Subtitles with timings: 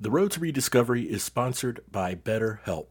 [0.00, 2.86] The Road to Rediscovery is sponsored by BetterHelp.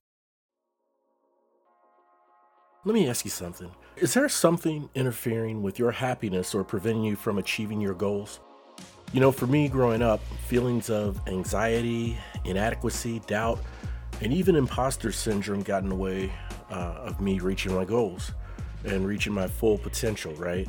[2.84, 3.72] Let me ask you something.
[3.96, 8.42] Is there something interfering with your happiness or preventing you from achieving your goals?
[9.14, 13.62] You know, for me growing up, feelings of anxiety, inadequacy, doubt,
[14.20, 16.30] and even imposter syndrome got in the way
[16.70, 18.34] uh, of me reaching my goals
[18.84, 20.68] and reaching my full potential, right?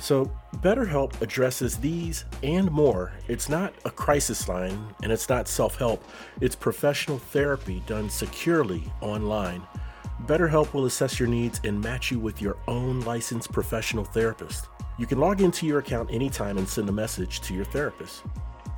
[0.00, 3.12] So, BetterHelp addresses these and more.
[3.28, 6.04] It's not a crisis line and it's not self help,
[6.40, 9.66] it's professional therapy done securely online.
[10.24, 14.66] BetterHelp will assess your needs and match you with your own licensed professional therapist.
[14.98, 18.22] You can log into your account anytime and send a message to your therapist.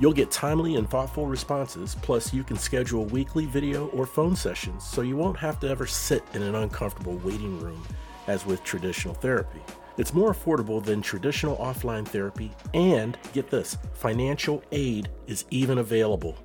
[0.01, 4.85] You'll get timely and thoughtful responses, plus, you can schedule weekly video or phone sessions
[4.85, 7.83] so you won't have to ever sit in an uncomfortable waiting room
[8.29, 9.61] as with traditional therapy.
[9.99, 16.39] It's more affordable than traditional offline therapy, and get this financial aid is even available.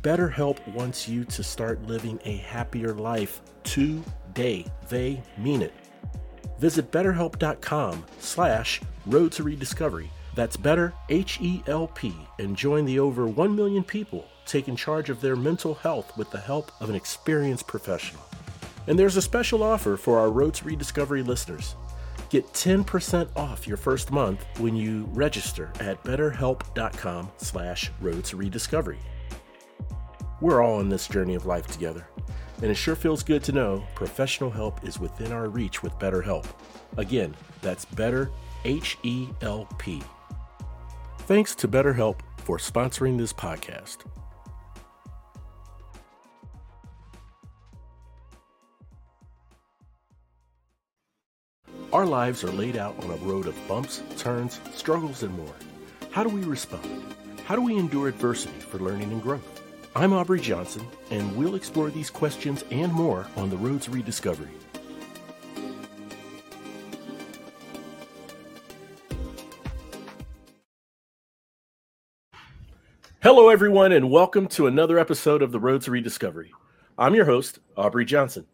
[0.00, 4.64] BetterHelp wants you to start living a happier life today.
[4.88, 5.74] They mean it.
[6.60, 10.10] Visit betterhelp.com slash road to rediscovery.
[10.36, 15.74] That's better, H-E-L-P, and join the over 1 million people taking charge of their mental
[15.74, 18.22] health with the help of an experienced professional.
[18.86, 21.74] And there's a special offer for our Road to Rediscovery listeners.
[22.30, 28.98] Get 10% off your first month when you register at betterhelp.com slash road to rediscovery.
[30.40, 32.06] We're all on this journey of life together,
[32.62, 36.46] and it sure feels good to know professional help is within our reach with BetterHelp.
[36.96, 38.30] Again, that's better
[38.64, 40.02] H-E-L-P.
[41.20, 43.98] Thanks to BetterHelp for sponsoring this podcast.
[51.90, 55.54] Our lives are laid out on a road of bumps, turns, struggles, and more.
[56.10, 57.14] How do we respond?
[57.46, 59.62] How do we endure adversity for learning and growth?
[59.96, 64.50] I'm Aubrey Johnson, and we'll explore these questions and more on the road to rediscovery.
[73.22, 76.52] Hello, everyone, and welcome to another episode of the Road to Rediscovery.
[76.98, 78.46] I'm your host, Aubrey Johnson.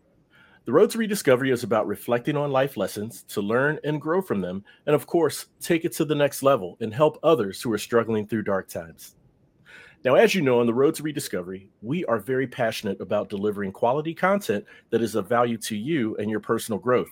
[0.66, 4.40] The Road to Rediscovery is about reflecting on life lessons to learn and grow from
[4.40, 7.76] them, and of course, take it to the next level and help others who are
[7.76, 9.16] struggling through dark times.
[10.06, 13.72] Now, as you know, on the Road to Rediscovery, we are very passionate about delivering
[13.72, 17.10] quality content that is of value to you and your personal growth.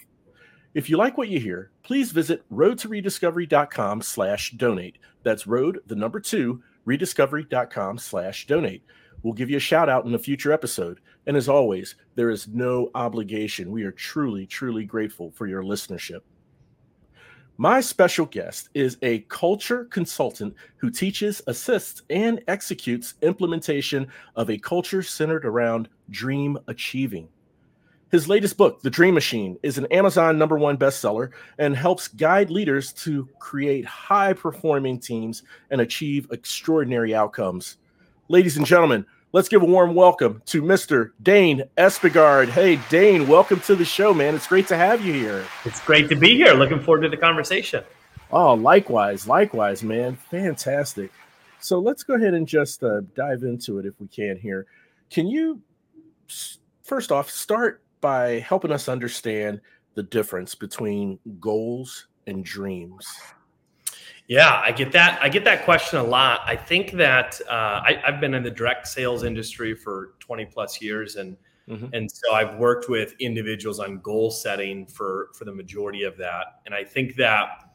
[0.73, 4.97] If you like what you hear, please visit roadtorediscovery.com slash donate.
[5.25, 8.83] That's road, the number two, rediscovery.com slash donate.
[9.23, 11.01] We'll give you a shout out in a future episode.
[11.27, 13.71] And as always, there is no obligation.
[13.71, 16.21] We are truly, truly grateful for your listenership.
[17.59, 24.59] My special guest is a culture consultant who teaches, assists, and executes implementation of a
[24.59, 27.29] culture centered around dream achieving.
[28.11, 32.51] His latest book, The Dream Machine, is an Amazon number one bestseller and helps guide
[32.51, 37.79] leaders to create high performing teams and achieve extraordinary outcomes.
[38.33, 41.11] Ladies and gentlemen, let's give a warm welcome to Mr.
[41.23, 42.49] Dane Espegard.
[42.49, 44.35] Hey, Dane, welcome to the show, man.
[44.35, 45.45] It's great to have you here.
[45.67, 46.55] It's great to be here.
[46.55, 47.85] Looking forward to the conversation.
[48.31, 50.17] Oh, likewise, likewise, man.
[50.17, 51.13] Fantastic.
[51.61, 54.65] So let's go ahead and just uh, dive into it if we can here.
[55.11, 55.61] Can you,
[56.85, 59.61] first off, start by helping us understand
[59.95, 63.07] the difference between goals and dreams.
[64.29, 65.19] Yeah, I get that.
[65.23, 66.41] I get that question a lot.
[66.47, 70.81] I think that uh, I, have been in the direct sales industry for 20 plus
[70.81, 71.37] years, and
[71.69, 71.93] mm-hmm.
[71.93, 76.61] and so I've worked with individuals on goal setting for for the majority of that.
[76.67, 77.73] And I think that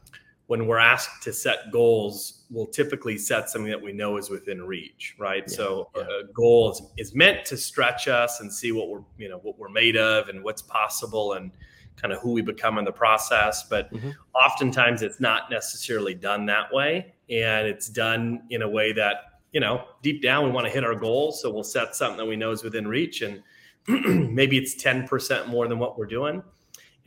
[0.48, 4.64] when we're asked to set goals, we'll typically set something that we know is within
[4.64, 5.44] reach, right?
[5.48, 6.04] Yeah, so yeah.
[6.04, 9.60] a goal is, is meant to stretch us and see what we're, you know, what
[9.60, 11.52] we're made of and what's possible and
[12.00, 13.64] kind of who we become in the process.
[13.64, 14.12] But mm-hmm.
[14.36, 17.14] oftentimes it's not necessarily done that way.
[17.30, 20.84] And it's done in a way that, you know, deep down we want to hit
[20.84, 21.42] our goals.
[21.42, 23.42] So we'll set something that we know is within reach and
[23.88, 26.44] maybe it's 10% more than what we're doing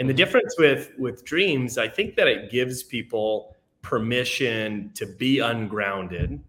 [0.00, 5.40] and the difference with with dreams, I think that it gives people permission to be
[5.40, 6.40] ungrounded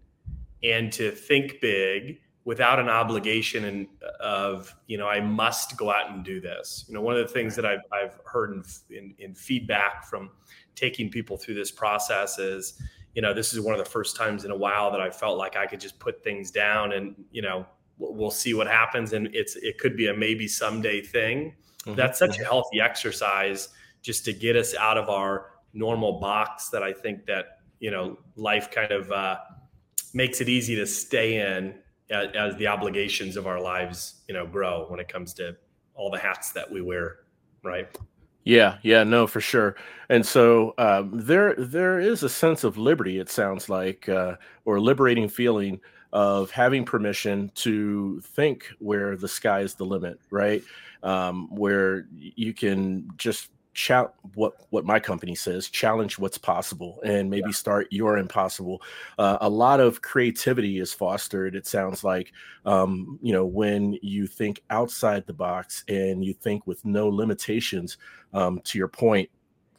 [0.64, 3.86] and to think big without an obligation and
[4.20, 6.84] of you know I must go out and do this.
[6.88, 10.30] You know, one of the things that I've I've heard in, in, in feedback from
[10.74, 12.80] taking people through this process is
[13.14, 15.38] you know this is one of the first times in a while that I felt
[15.38, 17.66] like I could just put things down and you know
[17.98, 21.54] we'll see what happens and it's it could be a maybe someday thing.
[21.84, 21.94] Mm-hmm.
[21.94, 22.44] That's such a mm-hmm.
[22.44, 23.68] healthy exercise
[24.02, 28.18] just to get us out of our normal box that I think that you know
[28.34, 29.38] life kind of uh,
[30.12, 31.74] makes it easy to stay in
[32.12, 35.56] as, as the obligations of our lives you know grow when it comes to
[35.94, 37.20] all the hats that we wear
[37.64, 37.96] right
[38.44, 39.76] yeah, yeah, no, for sure.
[40.08, 43.18] And so um, there, there is a sense of liberty.
[43.18, 45.80] It sounds like, uh, or liberating feeling
[46.12, 50.62] of having permission to think where the sky is the limit, right?
[51.02, 57.30] Um, where you can just Challenge what what my company says challenge what's possible and
[57.30, 57.54] maybe yeah.
[57.54, 58.82] start your impossible.
[59.18, 62.32] Uh, a lot of creativity is fostered it sounds like
[62.66, 67.96] um, you know when you think outside the box and you think with no limitations
[68.34, 69.30] um, to your point.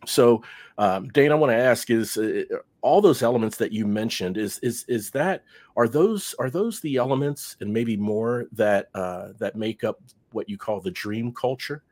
[0.05, 0.41] So
[0.77, 2.43] um, dane i want to ask is uh,
[2.81, 5.43] all those elements that you mentioned is is is that
[5.77, 10.01] are those are those the elements and maybe more that uh, that make up
[10.31, 11.83] what you call the dream culture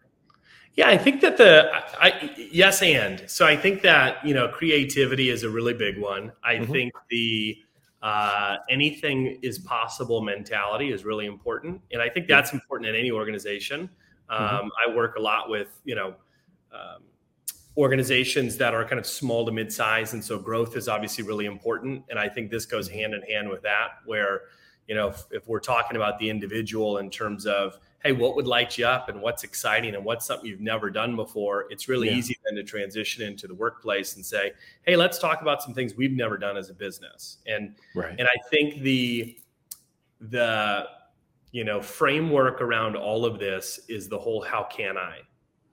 [0.75, 1.69] yeah, I think that the
[2.00, 6.31] I, yes and so I think that you know creativity is a really big one.
[6.44, 6.71] I mm-hmm.
[6.71, 7.57] think the
[8.01, 13.12] uh, anything is possible mentality is really important, and I think that's important in any
[13.12, 13.89] organization.
[14.29, 14.44] Mm-hmm.
[14.44, 14.91] Um, mm-hmm.
[14.91, 16.15] I work a lot with you know
[16.74, 17.03] um,
[17.75, 21.47] organizations that are kind of small to mid size, and so growth is obviously really
[21.47, 22.03] important.
[22.09, 24.44] And I think this goes hand in hand with that, where
[24.88, 28.48] you know if, if we're talking about the individual in terms of hey, what would
[28.48, 32.09] light you up and what's exciting and what's something you've never done before, it's really
[32.09, 32.15] yeah.
[32.15, 34.53] easy then to transition into the workplace and say,
[34.83, 37.38] hey, let's talk about some things we've never done as a business.
[37.45, 38.15] And right.
[38.18, 39.38] and I think the
[40.19, 40.86] the
[41.51, 45.19] you know framework around all of this is the whole how can I,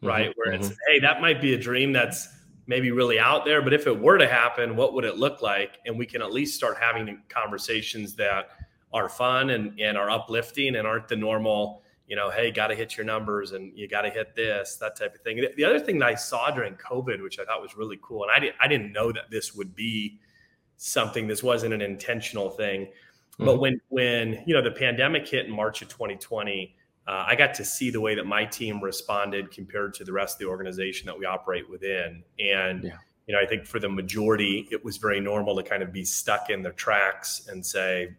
[0.03, 0.31] right?
[0.31, 0.33] Mm-hmm.
[0.37, 0.93] Where it's mm-hmm.
[0.93, 2.29] hey, that might be a dream that's
[2.67, 5.79] maybe really out there, but if it were to happen, what would it look like?
[5.87, 8.51] And we can at least start having conversations that
[8.93, 12.75] are fun and, and are uplifting and aren't the normal you know, hey, got to
[12.75, 15.45] hit your numbers and you got to hit this, that type of thing.
[15.57, 18.33] The other thing that I saw during COVID, which I thought was really cool, and
[18.33, 20.19] I didn't, I didn't know that this would be
[20.79, 21.29] something.
[21.29, 23.45] This wasn't an intentional thing, mm-hmm.
[23.45, 26.75] but when when you know the pandemic hit in March of 2020,
[27.07, 30.37] uh, I got to see the way that my team responded compared to the rest
[30.37, 32.85] of the organization that we operate within, and.
[32.85, 32.97] Yeah.
[33.27, 36.03] You know, I think for the majority, it was very normal to kind of be
[36.03, 38.15] stuck in their tracks and say,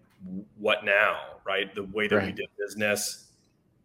[0.59, 1.73] "What now?" Right?
[1.73, 2.25] The way that right.
[2.27, 3.28] we did business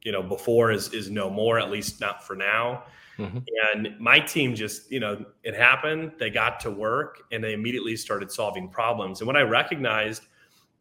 [0.04, 2.84] you know before is is no more at least not for now.
[3.16, 3.38] Mm-hmm.
[3.72, 7.96] and my team just you know it happened they got to work and they immediately
[7.96, 9.20] started solving problems.
[9.20, 10.24] And what i recognized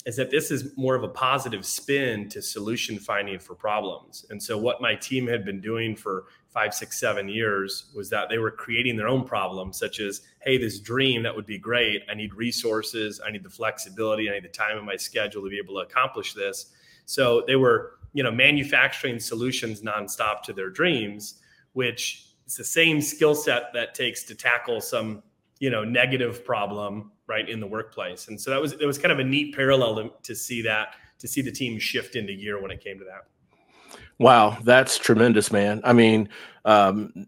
[0.05, 4.25] is that this is more of a positive spin to solution finding for problems.
[4.29, 8.29] And so what my team had been doing for five six seven years was that
[8.29, 12.01] they were creating their own problems such as hey this dream that would be great.
[12.09, 13.21] I need resources.
[13.25, 14.29] I need the flexibility.
[14.29, 16.67] I need the time in my schedule to be able to accomplish this.
[17.05, 21.41] So they were you know manufacturing solutions nonstop to their dreams
[21.73, 25.21] which is the same skill set that takes to tackle some
[25.59, 28.27] you know negative problem right in the workplace.
[28.27, 30.95] And so that was it was kind of a neat parallel to, to see that
[31.19, 33.97] to see the team shift into gear when it came to that.
[34.19, 35.81] Wow that's tremendous man.
[35.83, 36.29] I mean
[36.65, 37.27] um,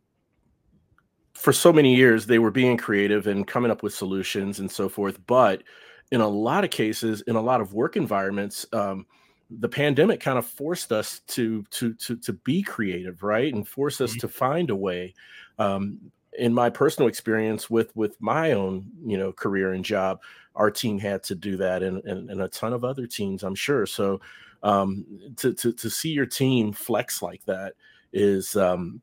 [1.34, 4.90] for so many years they were being creative and coming up with solutions and so
[4.90, 5.20] forth.
[5.28, 5.64] But
[6.12, 9.06] in a lot of cases in a lot of work environments um,
[9.50, 14.02] the pandemic kind of forced us to to to to be creative, right, and force
[14.02, 14.20] us mm-hmm.
[14.20, 15.14] to find a way.
[15.60, 16.00] Um,
[16.38, 20.20] in my personal experience with with my own you know career and job,
[20.56, 23.56] our team had to do that, and and, and a ton of other teams, I'm
[23.56, 23.86] sure.
[23.86, 24.20] So
[24.64, 25.06] um,
[25.38, 27.74] to to to see your team flex like that
[28.12, 29.02] is um,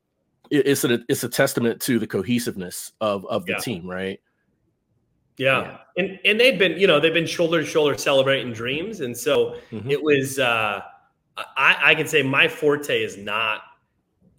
[0.51, 3.59] it's a it's a testament to the cohesiveness of of the yeah.
[3.59, 4.21] team, right?
[5.43, 5.63] Yeah.
[5.63, 5.79] yeah.
[5.97, 9.01] And and they've been, you know, they've been shoulder to shoulder celebrating dreams.
[9.01, 9.91] And so mm-hmm.
[9.91, 10.81] it was uh
[11.37, 13.63] I, I can say my forte is not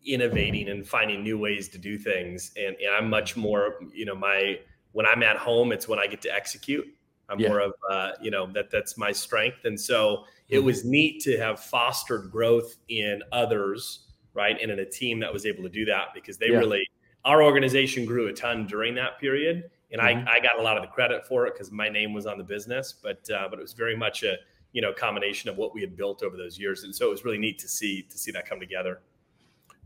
[0.05, 2.51] innovating and finding new ways to do things.
[2.55, 4.59] And, and I'm much more, you know, my
[4.91, 6.85] when I'm at home, it's when I get to execute.
[7.29, 7.49] I'm yeah.
[7.49, 9.65] more of uh, you know, that that's my strength.
[9.65, 10.55] And so mm-hmm.
[10.55, 14.57] it was neat to have fostered growth in others, right?
[14.61, 16.57] And in a team that was able to do that because they yeah.
[16.57, 16.87] really
[17.25, 20.27] our organization grew a ton during that period and mm-hmm.
[20.27, 22.37] I, I got a lot of the credit for it because my name was on
[22.37, 24.35] the business, but uh, but it was very much a
[24.73, 27.23] you know combination of what we had built over those years, and so it was
[27.23, 29.01] really neat to see to see that come together.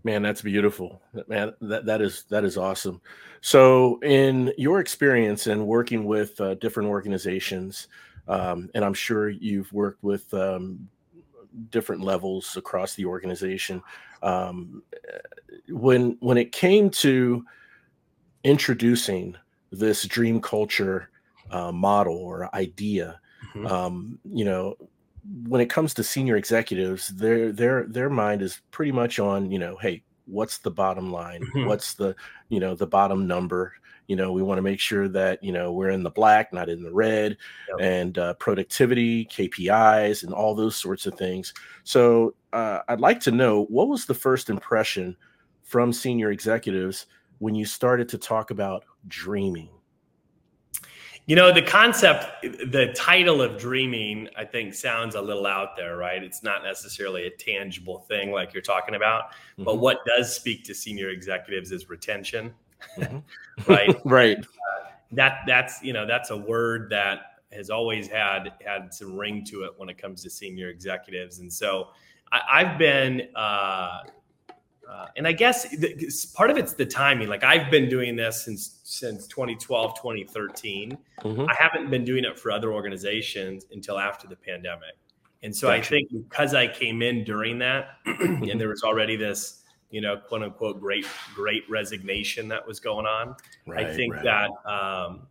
[0.04, 1.02] Man, that's beautiful.
[1.28, 3.02] Man, that that is that is awesome.
[3.42, 7.90] So, in your experience in working with uh, different organizations,
[8.30, 10.88] um, and I'm sure you've worked with um,
[11.70, 13.84] different levels across the organization.
[14.24, 14.84] Um,
[15.68, 17.44] when when it came to
[18.46, 19.36] introducing
[19.78, 21.10] this dream culture
[21.52, 23.20] uh, model or idea,
[23.56, 23.68] mm-hmm.
[23.68, 24.76] Um, you know,
[25.48, 29.60] when it comes to senior executives, their their their mind is pretty much on you
[29.60, 31.42] know, hey, what's the bottom line?
[31.42, 31.66] Mm-hmm.
[31.66, 32.16] What's the
[32.50, 33.74] you know the bottom number?
[34.08, 36.70] You know, we want to make sure that you know we're in the black, not
[36.70, 37.38] in the red,
[37.70, 37.78] yep.
[37.80, 41.54] and uh, productivity, KPIs, and all those sorts of things.
[41.84, 45.18] So uh, I'd like to know what was the first impression
[45.64, 47.08] from senior executives
[47.40, 49.70] when you started to talk about dreaming
[51.28, 55.98] you know, the concept, the title of dreaming, I think sounds a little out there,
[55.98, 56.24] right?
[56.24, 59.32] It's not necessarily a tangible thing like you're talking about.
[59.32, 59.66] Mm-hmm.
[59.66, 62.54] But what does speak to senior executives is retention,
[62.98, 63.18] mm-hmm.
[63.72, 63.96] right?
[64.06, 64.38] right.
[64.40, 69.44] Uh, that that's you know that's a word that has always had had some ring
[69.46, 71.90] to it when it comes to senior executives, and so
[72.32, 74.00] I, have been uh,
[74.90, 77.28] uh, and I guess part of it's the timing.
[77.28, 80.98] Like I've been doing this since since 2012, 2013.
[81.22, 81.42] Mm-hmm.
[81.42, 84.96] I haven't been doing it for other organizations until after the pandemic.
[85.44, 85.80] And so gotcha.
[85.80, 90.18] I think because I came in during that, and there was already this, you know,
[90.18, 93.36] quote unquote, great great resignation that was going on.
[93.66, 94.24] Right, I think right.
[94.24, 95.28] that um,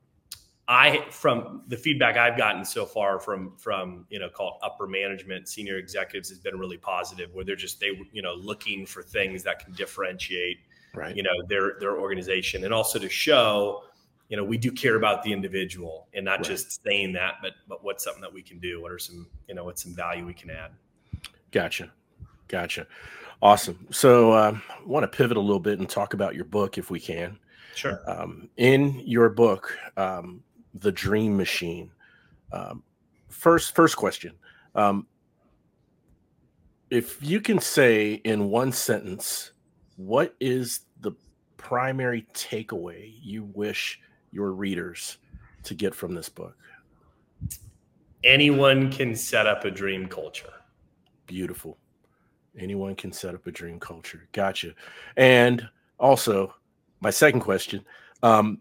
[0.69, 5.49] I from the feedback I've gotten so far from from you know called upper management
[5.49, 9.45] senior executives has been really positive where they're just they you know looking for things
[9.45, 10.59] that can differentiate
[10.95, 11.17] right.
[11.17, 13.85] you know their their organization and also to show
[14.29, 16.45] you know we do care about the individual and not right.
[16.45, 19.55] just saying that but but what's something that we can do what are some you
[19.55, 20.73] know what's some value we can add
[21.53, 21.93] gotcha
[22.49, 22.89] gotcha
[23.41, 26.77] awesome so um, i want to pivot a little bit and talk about your book
[26.77, 27.39] if we can
[27.77, 28.01] Sure.
[28.07, 30.43] Um, in your book, um,
[30.81, 31.91] the dream machine.
[32.53, 32.83] Um,
[33.29, 34.33] first, first question.
[34.75, 35.07] Um,
[36.91, 39.53] if you can say in one sentence,
[39.97, 41.13] what is the
[41.57, 45.19] primary takeaway you wish your readers
[45.65, 46.57] to get from this book?
[48.25, 50.53] Anyone can set up a dream culture.
[51.27, 51.79] Beautiful.
[52.59, 54.29] Anyone can set up a dream culture.
[54.33, 54.73] Gotcha.
[55.17, 55.69] And
[55.99, 56.55] also,
[57.01, 57.85] my second question
[58.23, 58.61] um,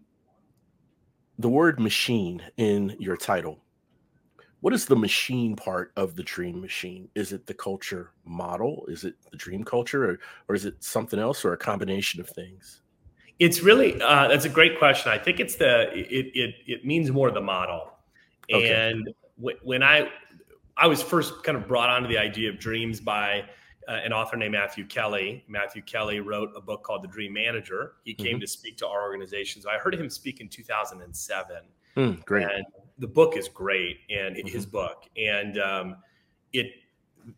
[1.38, 3.58] the word machine in your title.
[4.60, 7.08] What is the machine part of the dream machine?
[7.14, 8.84] Is it the culture model?
[8.88, 12.28] Is it the dream culture, or, or is it something else, or a combination of
[12.28, 12.82] things?
[13.38, 15.12] It's really uh, that's a great question.
[15.12, 17.92] I think it's the it it, it means more the model.
[18.52, 18.72] Okay.
[18.72, 20.08] And w- when I
[20.76, 23.44] I was first kind of brought onto the idea of dreams by
[23.88, 25.44] uh, an author named Matthew Kelly.
[25.48, 27.94] Matthew Kelly wrote a book called The Dream Manager.
[28.04, 28.40] He came mm-hmm.
[28.40, 29.62] to speak to our organization.
[29.62, 31.56] So I heard him speak in 2007.
[31.96, 32.44] Mm, great.
[32.44, 32.64] And
[32.98, 34.48] the book is great, and mm-hmm.
[34.48, 35.04] his book.
[35.16, 35.96] And um,
[36.52, 36.72] it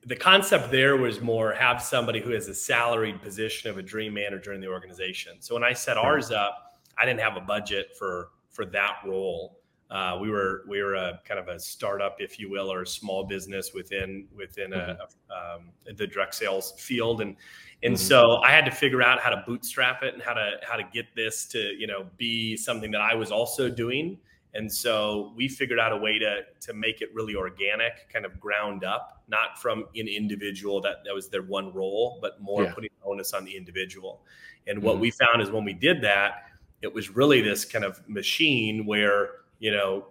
[0.05, 4.13] the concept there was more have somebody who has a salaried position of a dream
[4.13, 5.37] manager in the organization.
[5.41, 9.58] So when I set ours up, I didn't have a budget for for that role.
[9.91, 12.87] Uh, we were we were a kind of a startup, if you will, or a
[12.87, 15.01] small business within within mm-hmm.
[15.01, 17.37] a, um, the direct sales field, and
[17.83, 18.03] and mm-hmm.
[18.03, 20.85] so I had to figure out how to bootstrap it and how to how to
[20.93, 24.19] get this to you know be something that I was also doing.
[24.55, 28.39] And so we figured out a way to to make it really organic, kind of
[28.39, 32.75] ground up, not from an individual that that was their one role, but more yeah.
[32.75, 34.21] putting onus on the individual.
[34.67, 35.03] And what mm-hmm.
[35.03, 36.45] we found is when we did that,
[36.83, 40.07] it was really this kind of machine where you know,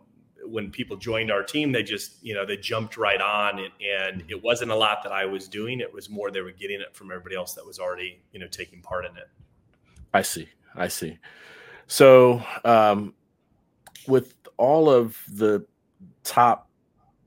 [0.46, 4.24] when people joined our team, they just, you know, they jumped right on and, and
[4.30, 5.80] it wasn't a lot that I was doing.
[5.80, 8.48] It was more they were getting it from everybody else that was already, you know,
[8.48, 9.30] taking part in it.
[10.14, 10.48] I see.
[10.76, 11.18] I see.
[11.88, 13.14] So, um,
[14.08, 15.66] with all of the
[16.24, 16.70] top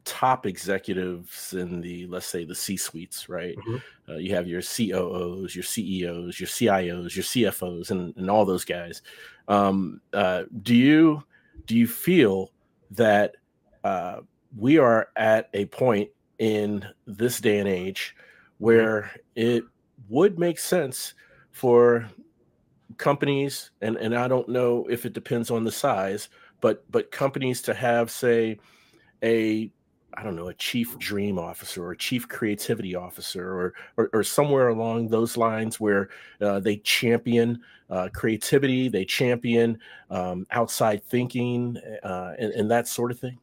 [0.05, 3.57] top executives in the let's say the C suites, right?
[3.57, 4.13] Mm-hmm.
[4.13, 8.65] Uh, you have your COOs, your CEOs, your CIOs, your CFOs, and, and all those
[8.65, 9.03] guys.
[9.47, 11.23] Um, uh, do you
[11.71, 12.51] do you feel
[12.91, 13.37] that
[13.85, 14.23] uh,
[14.59, 16.11] we are at a point
[16.41, 18.17] in this day and age
[18.59, 19.63] where it
[20.09, 21.15] would make sense
[21.53, 22.09] for
[22.97, 26.29] companies and and I don't know if it depends on the size
[26.61, 28.59] but but companies to have say
[29.23, 29.71] a
[30.15, 34.23] I don't know, a chief dream officer or a chief creativity officer or, or, or
[34.23, 39.79] somewhere along those lines where uh, they champion uh, creativity, they champion
[40.11, 43.39] um, outside thinking uh, and, and, that sort of thing?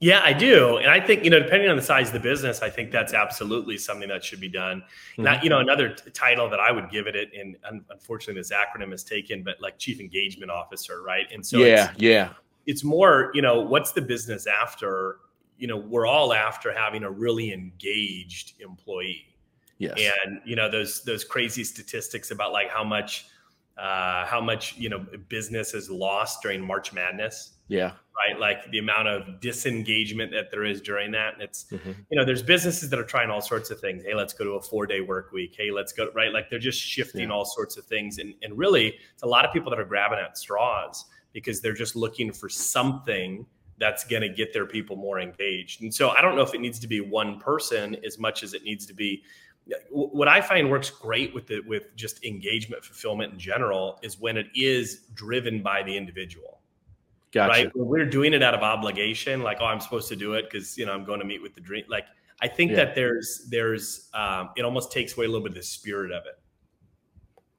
[0.00, 0.78] Yeah, I do.
[0.78, 3.12] And I think, you know, depending on the size of the business, I think that's
[3.12, 4.80] absolutely something that should be done.
[4.80, 5.22] Mm-hmm.
[5.24, 7.56] Not, you know, another t- title that I would give it, and
[7.90, 11.26] unfortunately this acronym is taken, but like chief engagement officer, right?
[11.30, 12.30] And so yeah, yeah.
[12.66, 15.18] It's more, you know, what's the business after
[15.60, 19.26] you know, we're all after having a really engaged employee.
[19.78, 19.98] Yes.
[20.26, 23.26] And you know those those crazy statistics about like how much
[23.78, 27.52] uh, how much you know business is lost during March Madness.
[27.68, 27.92] Yeah.
[28.28, 28.38] Right.
[28.38, 31.34] Like the amount of disengagement that there is during that.
[31.34, 31.92] And it's, mm-hmm.
[32.10, 34.02] you know, there's businesses that are trying all sorts of things.
[34.04, 35.54] Hey, let's go to a four day work week.
[35.56, 36.10] Hey, let's go.
[36.14, 36.30] Right.
[36.32, 37.34] Like they're just shifting yeah.
[37.34, 38.18] all sorts of things.
[38.18, 41.72] And, and really, it's a lot of people that are grabbing at straws because they're
[41.72, 43.46] just looking for something
[43.80, 45.82] that's going to get their people more engaged.
[45.82, 48.54] And so I don't know if it needs to be one person as much as
[48.54, 49.24] it needs to be
[49.90, 54.36] what I find works great with the with just engagement fulfillment in general is when
[54.36, 56.60] it is driven by the individual.
[57.32, 57.50] Gotcha.
[57.50, 57.76] Right.
[57.76, 60.76] When we're doing it out of obligation, like, oh, I'm supposed to do it because
[60.76, 61.84] you know I'm going to meet with the dream.
[61.88, 62.06] Like,
[62.40, 62.78] I think yeah.
[62.78, 66.24] that there's there's um, it almost takes away a little bit of the spirit of
[66.26, 66.40] it.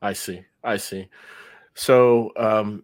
[0.02, 0.44] I see.
[0.64, 1.08] I see.
[1.76, 2.84] So um,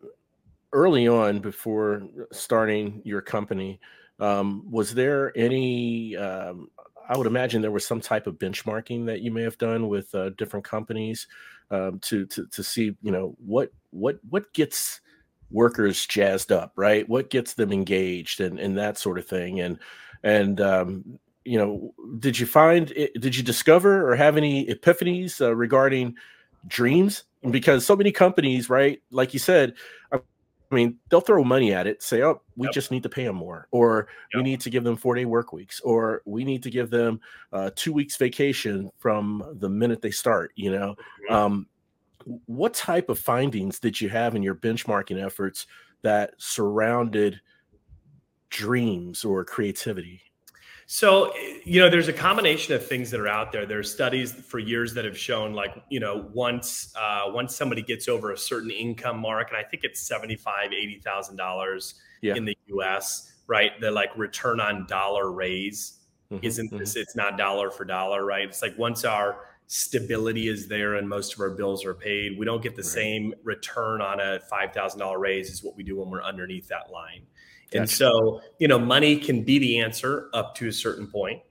[0.77, 3.79] early on, before starting your company,
[4.19, 6.69] um, was there any um,
[7.09, 10.13] I would imagine there was some type of benchmarking that you may have done with
[10.13, 11.27] uh, different companies
[11.71, 15.01] um, to, to to see, you know, what what what gets
[15.49, 17.07] workers jazzed up, right?
[17.07, 19.59] What gets them engaged and and that sort of thing.
[19.61, 19.79] And
[20.23, 25.55] and um, you know, did you find did you discover or have any epiphanies uh,
[25.55, 26.15] regarding
[26.67, 27.23] dreams?
[27.49, 29.01] Because so many companies, right?
[29.11, 29.75] Like you said,
[30.69, 32.73] I mean, they'll throw money at it, say, "Oh, we yep.
[32.73, 34.43] just need to pay them more," or yep.
[34.43, 37.21] "We need to give them four-day work weeks," or "We need to give them
[37.53, 40.95] uh, two weeks vacation from the minute they start." You know,
[41.29, 41.33] mm-hmm.
[41.33, 41.67] um,
[42.45, 45.67] what type of findings did you have in your benchmarking efforts
[46.01, 47.39] that surrounded
[48.49, 50.21] dreams or creativity?
[50.89, 51.33] So,
[51.65, 53.65] you know, there's a combination of things that are out there.
[53.65, 58.07] There's studies for years that have shown, like, you know, once uh, once somebody gets
[58.07, 62.45] over a certain income mark, and I think it's seventy five, eighty thousand dollars in
[62.45, 63.33] the U.S.
[63.47, 65.99] Right, the like return on dollar raise
[66.31, 66.77] mm-hmm, isn't mm-hmm.
[66.77, 66.95] this?
[66.95, 68.47] It's not dollar for dollar, right?
[68.47, 72.45] It's like once our stability is there and most of our bills are paid, we
[72.45, 72.91] don't get the right.
[72.91, 76.69] same return on a five thousand dollar raise as what we do when we're underneath
[76.69, 77.23] that line.
[77.71, 77.79] Gotcha.
[77.79, 81.41] And so, you know, money can be the answer up to a certain point.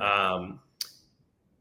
[0.00, 0.60] Um,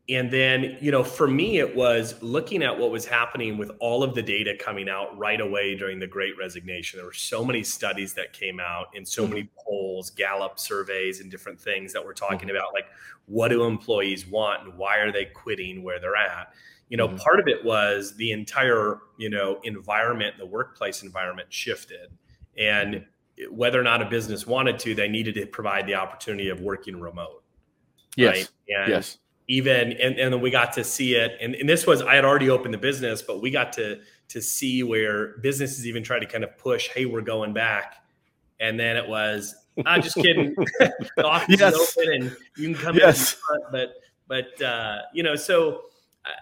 [0.10, 4.04] and then, you know, for me, it was looking at what was happening with all
[4.04, 6.98] of the data coming out right away during the great resignation.
[6.98, 9.34] There were so many studies that came out and so mm-hmm.
[9.34, 12.58] many polls, Gallup surveys, and different things that we're talking mm-hmm.
[12.58, 12.88] about like,
[13.28, 16.52] what do employees want and why are they quitting where they're at?
[16.90, 17.18] You know, mm-hmm.
[17.18, 22.10] part of it was the entire, you know, environment, the workplace environment shifted.
[22.58, 23.06] And mm-hmm
[23.50, 27.00] whether or not a business wanted to, they needed to provide the opportunity of working
[27.00, 27.44] remote.
[28.16, 28.36] Yes.
[28.36, 28.50] Right?
[28.70, 29.18] And yes.
[29.50, 31.38] Even and, and then we got to see it.
[31.42, 34.42] And, and this was I had already opened the business, but we got to to
[34.42, 37.96] see where businesses even try to kind of push, hey, we're going back.
[38.60, 39.54] And then it was,
[39.86, 40.56] I'm just kidding.
[40.80, 41.74] the office yes.
[41.74, 43.34] is open and you can come yes.
[43.34, 43.60] in.
[43.72, 43.96] But
[44.28, 45.82] but uh, you know, so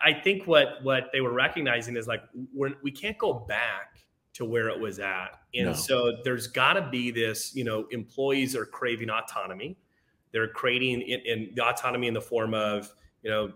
[0.04, 2.22] I think what what they were recognizing is like
[2.54, 3.98] we're, we can't go back
[4.34, 5.40] to where it was at.
[5.54, 5.74] And no.
[5.74, 9.78] so there's got to be this, you know, employees are craving autonomy.
[10.32, 13.52] They're creating in, in, the autonomy in the form of, you know,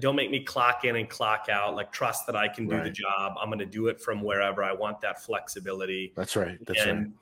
[0.00, 1.76] don't make me clock in and clock out.
[1.76, 2.84] Like trust that I can do right.
[2.84, 3.34] the job.
[3.40, 6.12] I'm going to do it from wherever I want that flexibility.
[6.16, 6.58] That's right.
[6.66, 7.12] That's and, right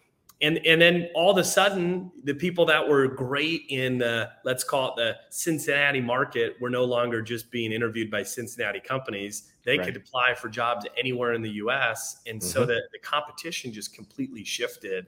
[0.43, 4.63] and and then all of a sudden the people that were great in the let's
[4.63, 9.79] call it the cincinnati market were no longer just being interviewed by cincinnati companies they
[9.79, 9.87] right.
[9.87, 12.49] could apply for jobs anywhere in the us and mm-hmm.
[12.49, 15.07] so that the competition just completely shifted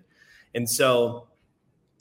[0.54, 1.28] and so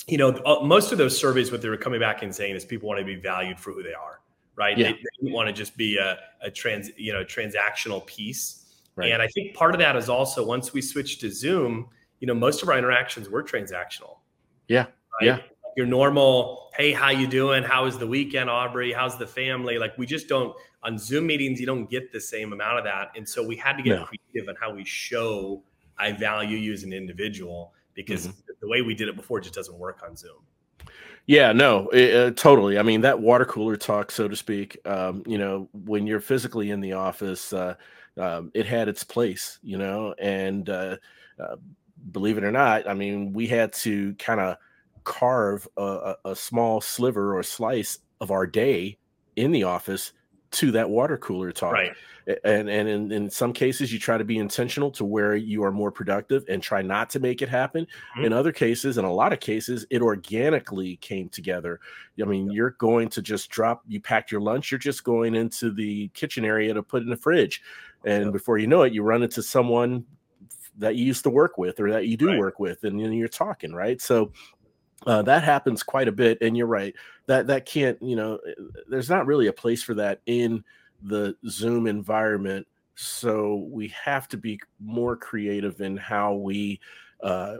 [0.07, 2.63] you know uh, most of those surveys what they were coming back and saying is
[2.63, 4.21] people want to be valued for who they are
[4.55, 4.87] right yeah.
[4.87, 9.11] they, they didn't want to just be a, a trans you know transactional piece right.
[9.11, 12.33] and i think part of that is also once we switched to zoom you know,
[12.33, 14.17] most of our interactions were transactional.
[14.67, 14.85] Yeah.
[15.19, 15.27] Right?
[15.27, 15.39] Yeah.
[15.75, 17.63] Your normal, hey, how you doing?
[17.63, 18.91] How is the weekend, Aubrey?
[18.91, 19.77] How's the family?
[19.77, 23.11] Like we just don't on Zoom meetings, you don't get the same amount of that.
[23.15, 24.05] And so we had to get no.
[24.05, 25.61] creative on how we show
[25.97, 28.39] I value you as an individual because mm-hmm.
[28.61, 30.37] the way we did it before just doesn't work on Zoom.
[31.25, 32.79] Yeah, no, it, uh, totally.
[32.79, 34.77] I mean, that water cooler talk, so to speak.
[34.85, 37.75] Um, you know, when you're physically in the office, uh,
[38.17, 39.59] um, it had its place.
[39.61, 40.95] You know, and uh,
[41.37, 41.57] uh
[42.11, 44.57] believe it or not, I mean, we had to kind of
[45.03, 48.97] carve a, a, small sliver or slice of our day
[49.37, 50.11] in the office
[50.51, 51.73] to that water cooler talk.
[51.73, 51.93] Right.
[52.43, 55.71] And and in, in some cases you try to be intentional to where you are
[55.71, 57.85] more productive and try not to make it happen.
[57.85, 58.25] Mm-hmm.
[58.25, 61.79] In other cases, in a lot of cases, it organically came together.
[62.21, 65.71] I mean, you're going to just drop you packed your lunch, you're just going into
[65.71, 67.61] the kitchen area to put in the fridge.
[68.03, 70.05] And before you know it, you run into someone
[70.77, 72.39] that you used to work with or that you do right.
[72.39, 74.31] work with and you know, you're talking right so
[75.05, 76.95] uh, that happens quite a bit, and you're right.
[77.27, 78.39] That that can't, you know,
[78.87, 80.63] there's not really a place for that in
[81.03, 82.67] the Zoom environment.
[82.95, 86.79] So we have to be more creative in how we
[87.21, 87.57] uh,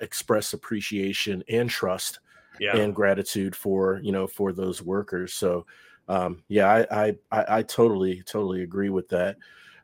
[0.00, 2.20] express appreciation and trust
[2.60, 2.76] yeah.
[2.76, 5.34] and gratitude for you know for those workers.
[5.34, 5.66] So
[6.08, 9.36] um, yeah, I, I I totally totally agree with that.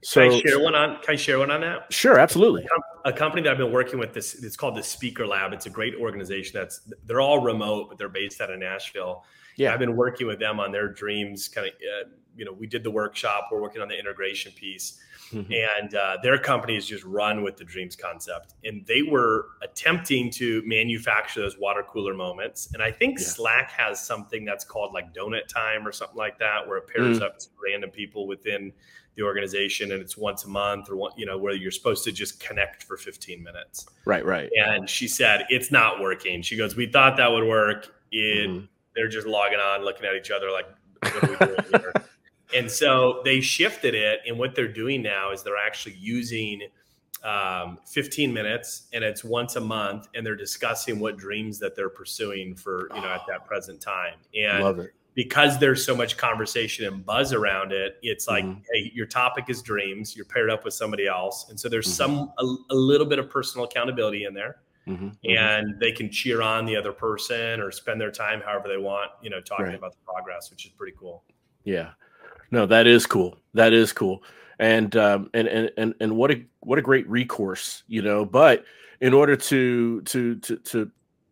[0.02, 1.00] So, can I share one on?
[1.02, 1.92] Can I share one on that?
[1.92, 2.66] Sure, absolutely.
[3.04, 5.52] A company that I've been working with this it's called the Speaker Lab.
[5.52, 6.58] It's a great organization.
[6.58, 9.24] That's they're all remote, but they're based out of Nashville.
[9.56, 11.46] Yeah, I've been working with them on their dreams.
[11.46, 13.48] Kind of, uh, you know, we did the workshop.
[13.52, 14.98] We're working on the integration piece,
[15.30, 15.52] mm-hmm.
[15.52, 18.54] and uh, their company is just run with the dreams concept.
[18.64, 22.70] And they were attempting to manufacture those water cooler moments.
[22.74, 23.26] And I think yeah.
[23.26, 27.20] Slack has something that's called like donut time or something like that, where it pairs
[27.20, 27.22] mm.
[27.22, 28.72] up random people within
[29.16, 32.12] the organization and it's once a month or one, you know, where you're supposed to
[32.12, 33.86] just connect for 15 minutes.
[34.04, 34.50] Right, right.
[34.56, 36.42] And she said, it's not working.
[36.42, 37.94] She goes, we thought that would work.
[38.10, 38.64] It, mm-hmm.
[38.94, 40.66] they're just logging on, looking at each other like,
[41.02, 41.92] what are we doing here?
[42.54, 44.20] and so they shifted it.
[44.26, 46.62] And what they're doing now is they're actually using
[47.22, 51.90] um, 15 minutes and it's once a month and they're discussing what dreams that they're
[51.90, 54.14] pursuing for, you know, at that present time.
[54.34, 58.60] And Love it because there's so much conversation and buzz around it, it's like, mm-hmm.
[58.72, 60.16] hey, your topic is dreams.
[60.16, 62.14] You're paired up with somebody else, and so there's mm-hmm.
[62.14, 65.06] some a, a, little bit of personal accountability in there, mm-hmm.
[65.06, 65.36] mm-hmm.
[65.36, 69.10] and they can cheer on the other person or spend their time however they want,
[69.22, 69.74] you know, talking right.
[69.74, 71.24] about the progress, which is pretty cool.
[71.64, 71.90] Yeah,
[72.50, 73.36] no, that is cool.
[73.54, 74.22] That is cool,
[74.58, 78.24] and um, and and and and what a what a great recourse, you know.
[78.24, 78.64] But
[79.02, 80.90] in order to to to to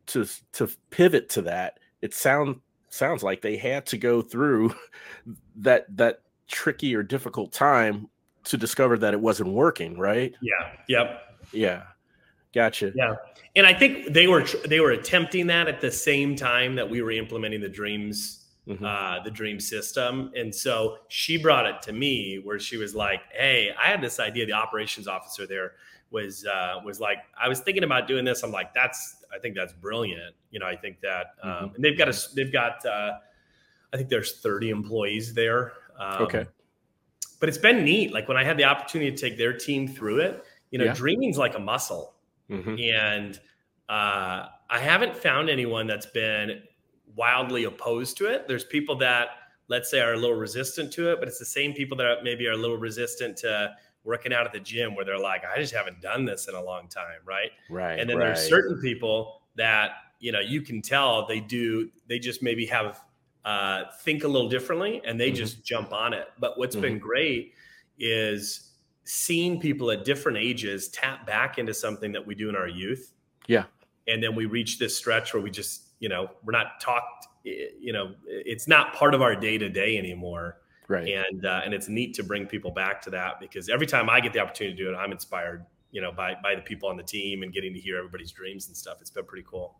[0.08, 2.58] to to pivot to that, it sounds
[2.90, 4.74] sounds like they had to go through
[5.56, 8.08] that that tricky or difficult time
[8.44, 10.34] to discover that it wasn't working, right?
[10.42, 10.72] Yeah.
[10.88, 11.22] Yep.
[11.52, 11.82] Yeah.
[12.52, 12.92] Gotcha.
[12.94, 13.14] Yeah.
[13.56, 17.00] And I think they were they were attempting that at the same time that we
[17.00, 18.84] were implementing the dreams mm-hmm.
[18.84, 20.32] uh, the dream system.
[20.36, 24.20] And so she brought it to me where she was like, "Hey, I had this
[24.20, 24.46] idea.
[24.46, 25.72] The operations officer there
[26.10, 28.42] was uh, was like, I was thinking about doing this.
[28.42, 30.34] I'm like, that's I think that's brilliant.
[30.50, 31.74] You know, I think that, um, mm-hmm.
[31.76, 33.12] and they've got a, they've got, uh,
[33.92, 35.72] I think there's 30 employees there.
[35.98, 36.46] Um, okay.
[37.38, 38.12] But it's been neat.
[38.12, 40.94] Like when I had the opportunity to take their team through it, you know, yeah.
[40.94, 42.14] dreaming's like a muscle.
[42.50, 42.78] Mm-hmm.
[42.78, 43.40] And
[43.88, 46.62] uh, I haven't found anyone that's been
[47.16, 48.46] wildly opposed to it.
[48.46, 49.28] There's people that,
[49.68, 52.46] let's say, are a little resistant to it, but it's the same people that maybe
[52.46, 53.72] are a little resistant to
[54.04, 56.62] working out at the gym where they're like, I just haven't done this in a
[56.62, 57.50] long time, right?
[57.68, 57.98] Right.
[57.98, 58.26] And then right.
[58.26, 63.00] there's certain people that you know you can tell they do they just maybe have
[63.44, 65.36] uh, think a little differently and they mm-hmm.
[65.36, 66.28] just jump on it.
[66.38, 66.82] But what's mm-hmm.
[66.82, 67.54] been great
[67.98, 68.72] is
[69.04, 73.12] seeing people at different ages tap back into something that we do in our youth.
[73.46, 73.64] Yeah.
[74.06, 77.92] And then we reach this stretch where we just, you know, we're not talked, you
[77.92, 80.58] know, it's not part of our day to day anymore.
[80.90, 81.08] Right.
[81.08, 84.18] And uh, and it's neat to bring people back to that because every time I
[84.18, 86.96] get the opportunity to do it, I'm inspired, you know, by by the people on
[86.96, 88.96] the team and getting to hear everybody's dreams and stuff.
[89.00, 89.76] It's been pretty cool.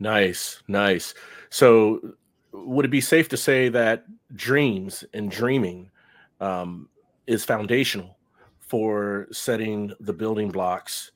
[0.00, 1.14] Nice, nice.
[1.50, 2.16] So,
[2.50, 5.92] would it be safe to say that dreams and dreaming
[6.40, 6.88] um,
[7.28, 8.18] is foundational
[8.58, 11.12] for setting the building blocks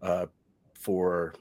[0.00, 0.24] uh,
[0.72, 1.34] for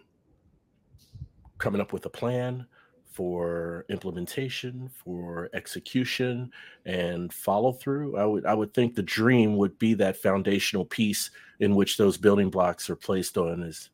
[1.57, 2.67] coming up with a plan,
[3.15, 6.51] for implementation, for execution,
[6.85, 8.17] and follow through.
[8.17, 12.17] I would I would think the dream would be that foundational piece in which those
[12.17, 13.63] building blocks are placed on.
[13.63, 13.89] Is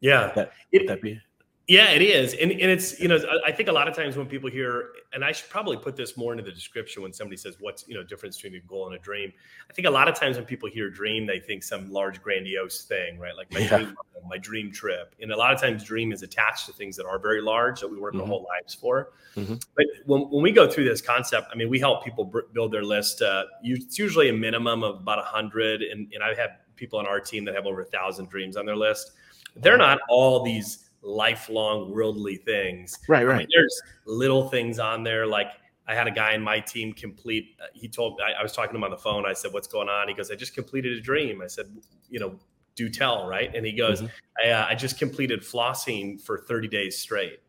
[0.00, 1.18] yeah, that it, that be
[1.68, 2.32] yeah, it is.
[2.32, 5.22] And, and it's, you know, I think a lot of times when people hear, and
[5.22, 8.02] I should probably put this more into the description when somebody says, what's, you know,
[8.02, 9.30] difference between a goal and a dream.
[9.70, 12.84] I think a lot of times when people hear dream, they think some large grandiose
[12.84, 13.36] thing, right?
[13.36, 13.76] Like my, yeah.
[13.76, 13.96] dream,
[14.30, 15.14] my dream trip.
[15.20, 17.88] And a lot of times dream is attached to things that are very large that
[17.88, 18.22] we work mm-hmm.
[18.22, 19.10] our whole lives for.
[19.36, 19.56] Mm-hmm.
[19.76, 22.82] But when, when we go through this concept, I mean, we help people build their
[22.82, 23.20] list.
[23.20, 25.82] Uh, it's usually a minimum of about a hundred.
[25.82, 28.64] And, and I've had people on our team that have over a thousand dreams on
[28.64, 29.12] their list.
[29.56, 32.98] They're not all these lifelong worldly things.
[33.08, 33.34] Right, right.
[33.34, 35.48] I mean, there's little things on there like
[35.88, 37.56] I had a guy in my team complete.
[37.60, 39.24] Uh, he told I, I, was talking to him on the phone.
[39.24, 41.66] I said, "What's going on?" He goes, "I just completed a dream." I said,
[42.10, 42.38] "You know,
[42.76, 44.46] do tell, right?" And he goes, mm-hmm.
[44.46, 47.40] I, uh, "I just completed flossing for 30 days straight."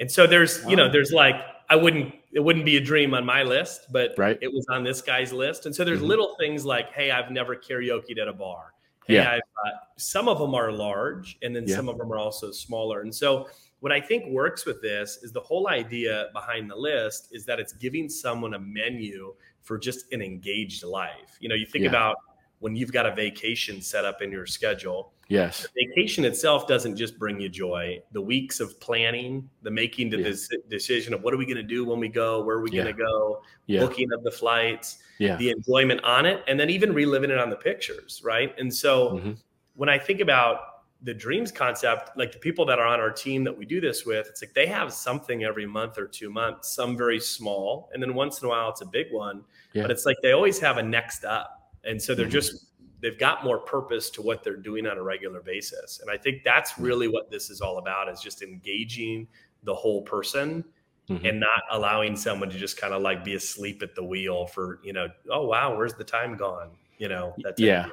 [0.00, 0.70] And so there's, wow.
[0.70, 1.36] you know, there's like
[1.70, 4.38] I wouldn't it wouldn't be a dream on my list, but right.
[4.42, 5.64] it was on this guy's list.
[5.64, 6.08] And so there's mm-hmm.
[6.08, 8.74] little things like, "Hey, I've never karaokeed at a bar."
[9.08, 9.38] Yeah.
[9.64, 11.76] Uh, some of them are large, and then yeah.
[11.76, 13.00] some of them are also smaller.
[13.00, 13.48] And so,
[13.80, 17.60] what I think works with this is the whole idea behind the list is that
[17.60, 21.36] it's giving someone a menu for just an engaged life.
[21.40, 21.90] You know, you think yeah.
[21.90, 22.16] about
[22.58, 25.12] when you've got a vacation set up in your schedule.
[25.28, 25.66] Yes.
[25.74, 28.02] The vacation itself doesn't just bring you joy.
[28.12, 30.58] The weeks of planning, the making the yeah.
[30.70, 32.84] decision of what are we going to do when we go, where are we yeah.
[32.84, 33.80] going to go, yeah.
[33.80, 37.56] booking of the flights, the enjoyment on it, and then even reliving it on the
[37.56, 38.54] pictures, right?
[38.58, 39.32] And so mm-hmm.
[39.74, 40.60] when I think about
[41.02, 44.06] the dreams concept, like the people that are on our team that we do this
[44.06, 48.02] with, it's like they have something every month or two months, some very small, and
[48.02, 49.44] then once in a while it's a big one.
[49.74, 51.70] But it's like they always have a next up.
[51.84, 52.32] And so they're mm-hmm.
[52.32, 52.66] just
[53.00, 56.00] they've got more purpose to what they're doing on a regular basis.
[56.00, 56.84] And I think that's mm-hmm.
[56.84, 59.28] really what this is all about is just engaging
[59.62, 60.64] the whole person
[61.08, 61.24] mm-hmm.
[61.24, 64.80] and not allowing someone to just kind of like be asleep at the wheel for,
[64.82, 66.70] you know, oh wow, where's the time gone?
[66.98, 67.88] You know, that's yeah.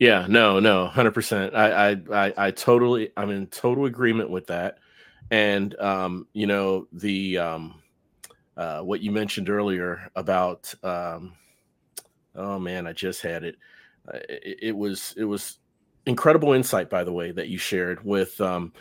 [0.00, 1.54] Yeah, no, no, hundred percent.
[1.54, 4.78] I, I, I, I totally, I'm in total agreement with that.
[5.30, 7.80] And um, you know, the um,
[8.56, 11.34] uh, what you mentioned earlier about, um,
[12.34, 13.56] oh man, I just had it.
[14.12, 14.58] Uh, it.
[14.62, 15.58] It was, it was
[16.06, 18.72] incredible insight, by the way, that you shared with um,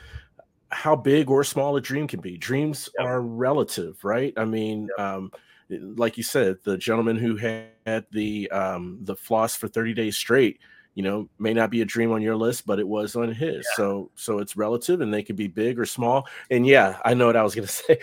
[0.69, 2.37] how big or small a dream can be.
[2.37, 3.07] Dreams yep.
[3.07, 4.33] are relative, right?
[4.37, 5.05] I mean, yep.
[5.05, 5.31] um,
[5.69, 10.59] like you said, the gentleman who had the um, the floss for 30 days straight
[10.95, 13.65] you know may not be a dream on your list but it was on his
[13.65, 13.75] yeah.
[13.75, 17.25] so so it's relative and they could be big or small and yeah i know
[17.27, 17.97] what i was going to say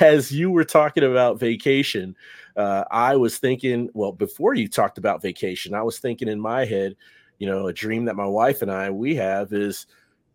[0.00, 2.16] as you were talking about vacation
[2.56, 6.64] uh, i was thinking well before you talked about vacation i was thinking in my
[6.64, 6.96] head
[7.38, 9.86] you know a dream that my wife and i we have is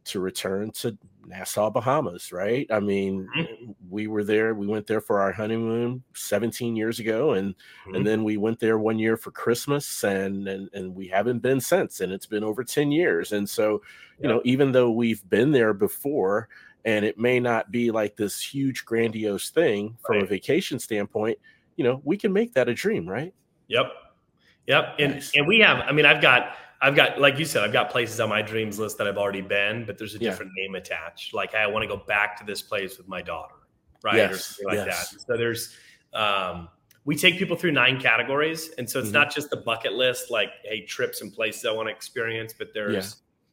[0.06, 2.66] to return to Nassau, Bahamas, right?
[2.72, 3.72] I mean, mm-hmm.
[3.90, 4.54] we were there.
[4.56, 7.96] We went there for our honeymoon 17 years ago, and mm-hmm.
[7.96, 11.60] and then we went there one year for Christmas, and and and we haven't been
[11.60, 13.34] since, and it's been over 10 years.
[13.34, 13.82] And so,
[14.20, 16.48] you know, even though we've been there before,
[16.86, 20.24] and it may not be like this huge grandiose thing from right.
[20.24, 21.38] a vacation standpoint,
[21.78, 23.34] you know, we can make that a dream, right?
[23.70, 23.94] Yep,
[24.68, 24.96] yep.
[25.00, 25.32] And nice.
[25.34, 25.80] and we have.
[25.80, 28.78] I mean, I've got I've got, like you said, I've got places on my dreams
[28.78, 30.30] list that I've already been, but there's a yeah.
[30.30, 31.34] different name attached.
[31.34, 33.56] Like hey, I want to go back to this place with my daughter,
[34.04, 34.16] right?
[34.18, 34.34] Yes.
[34.34, 35.12] Or something like yes.
[35.12, 35.22] that.
[35.22, 35.76] So there's,
[36.14, 36.70] um,
[37.06, 39.16] we take people through nine categories, and so it's mm-hmm.
[39.16, 42.74] not just the bucket list, like hey, trips and places I want to experience, but
[42.74, 43.04] there's, yeah.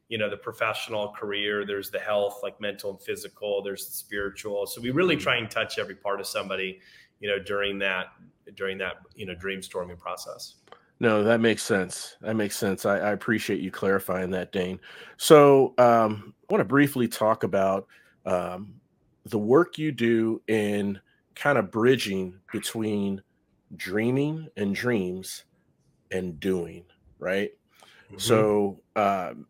[0.09, 4.67] you know, the professional career, there's the health, like mental and physical, there's the spiritual.
[4.67, 5.23] So we really mm-hmm.
[5.23, 6.81] try and touch every part of somebody,
[7.25, 8.09] you know, during that
[8.55, 10.57] during that you know dream storming process.
[11.01, 12.17] No, that makes sense.
[12.21, 12.85] That makes sense.
[12.85, 14.79] I, I appreciate you clarifying that, Dane.
[15.17, 17.87] So, um, I want to briefly talk about
[18.27, 18.75] um,
[19.25, 21.01] the work you do in
[21.35, 23.23] kind of bridging between
[23.75, 25.45] dreaming and dreams
[26.11, 26.85] and doing,
[27.19, 27.53] right?
[28.09, 28.19] Mm-hmm.
[28.19, 29.47] So, um,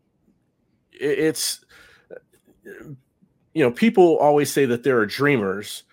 [0.93, 1.65] it, it's,
[2.63, 5.83] you know, people always say that there are dreamers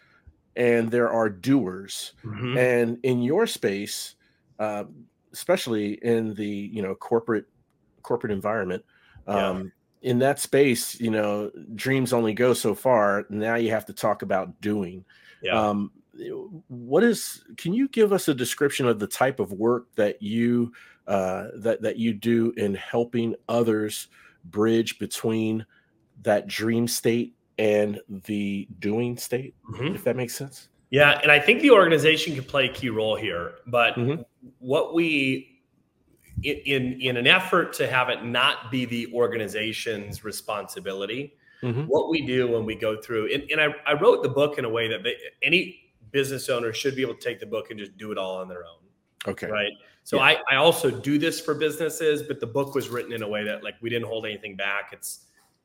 [0.57, 2.13] and there are doers.
[2.25, 2.59] Mm-hmm.
[2.59, 4.17] And in your space,
[4.59, 4.85] uh,
[5.33, 7.47] especially in the you know corporate
[8.03, 8.85] corporate environment
[9.27, 10.11] um, yeah.
[10.11, 14.23] in that space you know dreams only go so far now you have to talk
[14.23, 15.05] about doing
[15.43, 15.59] yeah.
[15.59, 15.91] um,
[16.69, 20.73] what is can you give us a description of the type of work that you
[21.07, 24.09] uh, that that you do in helping others
[24.45, 25.65] bridge between
[26.23, 29.95] that dream state and the doing state mm-hmm.
[29.95, 33.17] if that makes sense yeah, and I think the organization can play a key role
[33.17, 33.55] here.
[33.67, 34.21] But mm-hmm.
[34.59, 35.63] what we
[36.43, 41.85] in in an effort to have it not be the organization's responsibility, mm-hmm.
[41.85, 44.67] what we do when we go through and, and I, I wrote the book in
[44.67, 47.79] a way that they, any business owner should be able to take the book and
[47.79, 48.81] just do it all on their own.
[49.27, 49.47] Okay.
[49.47, 49.73] Right.
[50.05, 50.25] So yeah.
[50.25, 53.45] I, I also do this for businesses, but the book was written in a way
[53.45, 54.91] that like we didn't hold anything back.
[54.93, 55.25] It's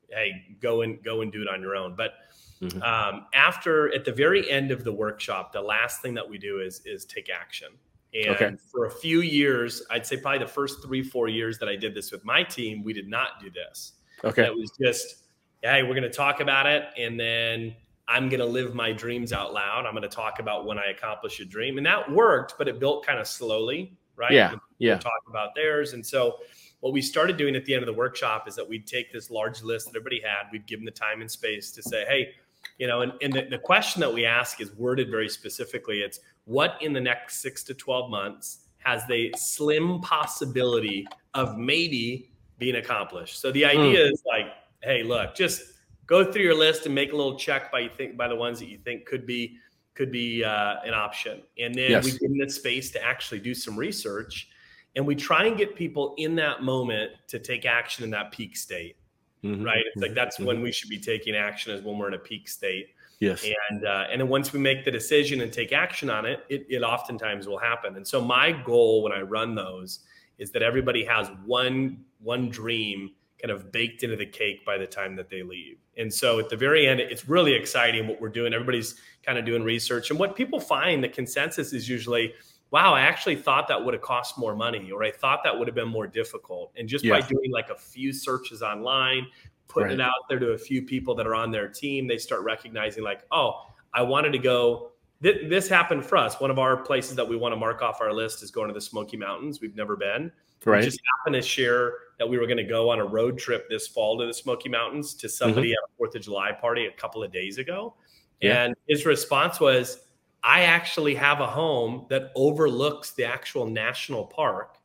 [0.10, 1.96] hey, go and go and do it on your own.
[1.96, 2.13] But
[2.62, 2.82] Mm-hmm.
[2.82, 6.60] Um, after at the very end of the workshop, the last thing that we do
[6.60, 7.70] is is take action.
[8.13, 8.56] And okay.
[8.72, 11.93] for a few years, I'd say probably the first three four years that I did
[11.93, 13.93] this with my team, we did not do this.
[14.24, 15.24] Okay, and it was just
[15.62, 17.76] hey, we're going to talk about it, and then
[18.08, 19.86] I'm going to live my dreams out loud.
[19.86, 22.80] I'm going to talk about when I accomplish a dream, and that worked, but it
[22.80, 24.32] built kind of slowly, right?
[24.32, 24.98] Yeah, yeah.
[24.98, 26.38] Talk about theirs, and so
[26.80, 29.30] what we started doing at the end of the workshop is that we'd take this
[29.30, 32.34] large list that everybody had, we'd give them the time and space to say, hey
[32.78, 36.20] you know and, and the, the question that we ask is worded very specifically it's
[36.46, 42.76] what in the next six to 12 months has the slim possibility of maybe being
[42.76, 43.70] accomplished so the hmm.
[43.70, 44.12] idea mm.
[44.12, 44.48] is like
[44.84, 45.74] hey look just
[46.06, 48.60] go through your list and make a little check by you think by the ones
[48.60, 49.58] that you think could be
[49.94, 52.06] could be uh, an option and then yes.
[52.06, 54.50] we give them the space to actually do some research
[54.97, 58.57] and we try and get people in that moment to take action in that peak
[58.57, 58.97] state
[59.43, 59.63] mm-hmm.
[59.63, 59.83] right?
[59.93, 60.45] It's like that's mm-hmm.
[60.45, 62.89] when we should be taking action is when we're in a peak state.
[63.19, 63.45] Yes.
[63.69, 66.67] And uh, and then once we make the decision and take action on it, it,
[66.69, 67.95] it oftentimes will happen.
[67.95, 69.99] And so my goal when I run those
[70.38, 74.88] is that everybody has one one dream kind of baked into the cake by the
[74.88, 75.77] time that they leave.
[75.97, 78.53] And so at the very end, it's really exciting what we're doing.
[78.53, 80.10] Everybody's kind of doing research.
[80.10, 82.33] And what people find, the consensus is usually,
[82.71, 85.67] wow, I actually thought that would have cost more money, or I thought that would
[85.67, 86.71] have been more difficult.
[86.77, 87.19] And just yeah.
[87.19, 89.27] by doing like a few searches online,
[89.67, 89.99] putting right.
[89.99, 93.03] it out there to a few people that are on their team, they start recognizing,
[93.03, 94.91] like, oh, I wanted to go.
[95.19, 96.39] This happened for us.
[96.39, 98.73] One of our places that we want to mark off our list is going to
[98.73, 99.60] the Smoky Mountains.
[99.60, 100.32] We've never been.
[100.63, 100.80] Right.
[100.80, 103.67] We just happened to share that we were going to go on a road trip
[103.69, 105.84] this fall to the Smoky Mountains to somebody mm-hmm.
[105.84, 107.95] at a Fourth of July party a couple of days ago.
[108.41, 108.65] Yeah.
[108.65, 110.07] And his response was,
[110.47, 114.77] I actually have a home that overlooks the actual national park.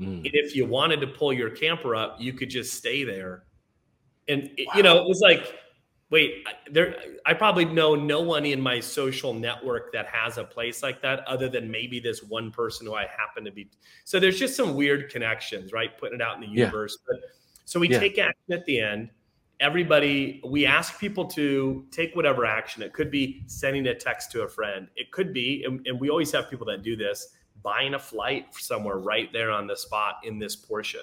[0.00, 0.24] Mm.
[0.24, 3.44] And if you wanted to pull your camper up, you could just stay there.
[4.28, 4.72] And, wow.
[4.74, 5.54] you know, it was like,
[6.10, 10.82] wait there i probably know no one in my social network that has a place
[10.82, 13.70] like that other than maybe this one person who i happen to be
[14.04, 17.14] so there's just some weird connections right putting it out in the universe yeah.
[17.14, 17.30] but
[17.64, 18.00] so we yeah.
[18.00, 19.08] take action at the end
[19.60, 24.42] everybody we ask people to take whatever action it could be sending a text to
[24.42, 27.94] a friend it could be and, and we always have people that do this buying
[27.94, 31.02] a flight somewhere right there on the spot in this portion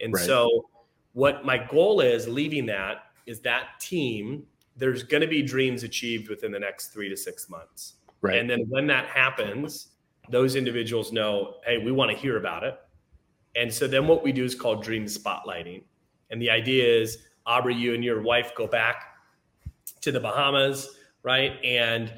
[0.00, 0.24] and right.
[0.24, 0.68] so
[1.12, 4.44] what my goal is leaving that is that team,
[4.76, 7.94] there's going to be dreams achieved within the next three to six months.
[8.20, 8.38] Right.
[8.38, 9.88] And then when that happens,
[10.30, 12.78] those individuals know, hey, we want to hear about it.
[13.54, 15.84] And so then what we do is called dream spotlighting.
[16.30, 19.04] And the idea is, Aubrey, you and your wife go back
[20.00, 21.52] to the Bahamas, right?
[21.64, 22.12] And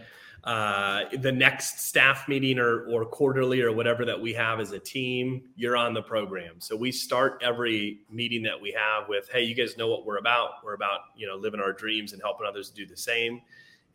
[0.45, 4.79] uh, the next staff meeting or, or quarterly or whatever that we have as a
[4.79, 6.55] team, you're on the program.
[6.59, 10.19] So we start every meeting that we have with, hey, you guys know what we're
[10.19, 10.65] about.
[10.65, 13.43] We're about, you know, living our dreams and helping others do the same.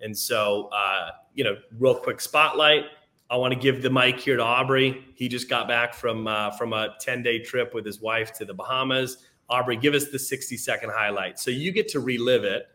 [0.02, 2.84] And so, uh, you know, real quick spotlight.
[3.30, 5.06] I want to give the mic here to Aubrey.
[5.16, 8.46] He just got back from uh, from a 10 day trip with his wife to
[8.46, 9.26] the Bahamas.
[9.50, 11.40] Aubrey, give us the 60 second highlight.
[11.40, 12.68] So you get to relive it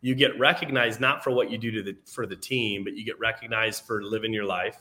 [0.00, 3.04] you get recognized not for what you do to the for the team, but you
[3.04, 4.78] get recognized for living your life.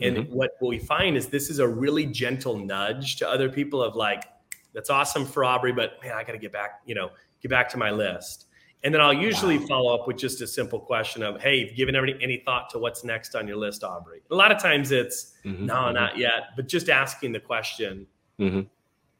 [0.00, 0.32] And mm-hmm.
[0.32, 4.24] what, we find is this is a really gentle nudge to other people of like,
[4.72, 7.10] that's awesome for Aubrey, but man, I got to get back, you know,
[7.42, 8.46] get back to my list.
[8.84, 9.66] And then I'll usually wow.
[9.66, 12.70] follow up with just a simple question of, hey, have you given any, any thought
[12.70, 14.20] to what's next on your list, Aubrey?
[14.30, 15.66] A lot of times it's, mm-hmm.
[15.66, 15.94] no, mm-hmm.
[15.94, 18.06] not yet, but just asking the question,
[18.38, 18.60] mm-hmm.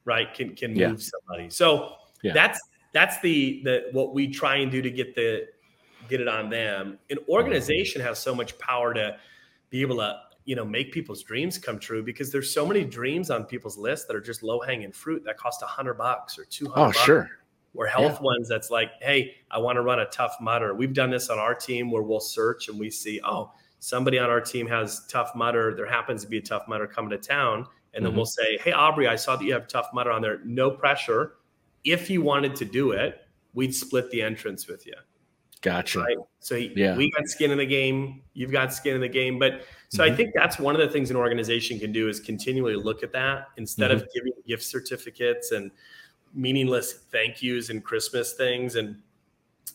[0.09, 0.95] Right, can, can move yeah.
[0.97, 1.51] somebody.
[1.51, 2.33] So yeah.
[2.33, 2.59] that's
[2.93, 5.47] that's the the what we try and do to get the
[6.09, 6.99] get it on them.
[7.11, 9.17] An organization has so much power to
[9.71, 13.31] be able to you know make people's dreams come true because there's so many dreams
[13.31, 16.45] on people's list that are just low hanging fruit that cost a hundred bucks or
[16.47, 16.89] two hundred.
[16.89, 17.31] Oh, sure.
[17.75, 18.23] Or health yeah.
[18.23, 20.75] ones that's like, hey, I want to run a Tough Mudder.
[20.75, 24.31] We've done this on our team where we'll search and we see, oh, somebody on
[24.31, 25.75] our team has Tough Mudder.
[25.77, 27.67] There happens to be a Tough Mudder coming to town.
[27.95, 28.17] And then mm-hmm.
[28.17, 30.41] we'll say, hey, Aubrey, I saw that you have Tough Mudder on there.
[30.45, 31.35] No pressure
[31.85, 34.95] if you wanted to do it, we'd split the entrance with you.
[35.61, 36.01] Gotcha.
[36.01, 36.17] Right?
[36.39, 36.97] So yeah.
[36.97, 38.23] we got skin in the game.
[38.35, 39.39] You've got skin in the game.
[39.39, 40.13] But so mm-hmm.
[40.13, 43.13] I think that's one of the things an organization can do is continually look at
[43.13, 44.03] that instead mm-hmm.
[44.03, 45.71] of giving gift certificates and
[46.35, 49.01] meaningless thank yous and Christmas things and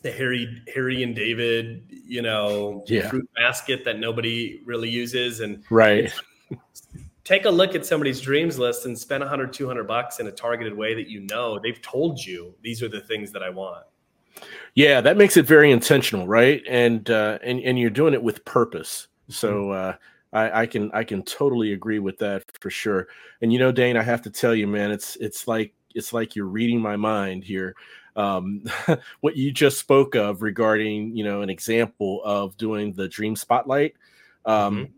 [0.04, 3.10] the Harry Harry and David, you know, yeah.
[3.10, 5.40] fruit basket that nobody really uses.
[5.40, 6.14] And right
[7.24, 10.76] take a look at somebody's dreams list and spend 100 200 bucks in a targeted
[10.76, 13.86] way that you know they've told you these are the things that i want
[14.76, 18.44] yeah that makes it very intentional right and uh and, and you're doing it with
[18.46, 19.90] purpose so mm-hmm.
[19.90, 19.94] uh
[20.34, 23.08] I, I can I can totally agree with that for sure.
[23.44, 26.36] And you know, Dane, I have to tell you, man, it's it's like it's like
[26.36, 27.76] you're reading my mind here.
[28.16, 28.64] Um,
[29.22, 33.94] what you just spoke of regarding, you know, an example of doing the dream spotlight.
[34.44, 34.94] Um, mm-hmm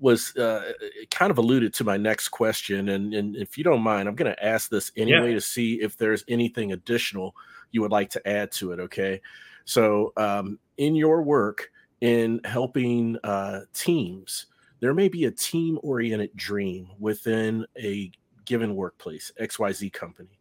[0.00, 0.72] was uh,
[1.10, 4.32] kind of alluded to my next question, and, and if you don't mind, I'm going
[4.32, 5.34] to ask this anyway yeah.
[5.34, 7.34] to see if there's anything additional
[7.70, 8.80] you would like to add to it.
[8.80, 9.20] Okay,
[9.64, 11.70] so um, in your work
[12.00, 14.46] in helping uh, teams,
[14.80, 18.10] there may be a team-oriented dream within a
[18.44, 20.38] given workplace, XYZ company,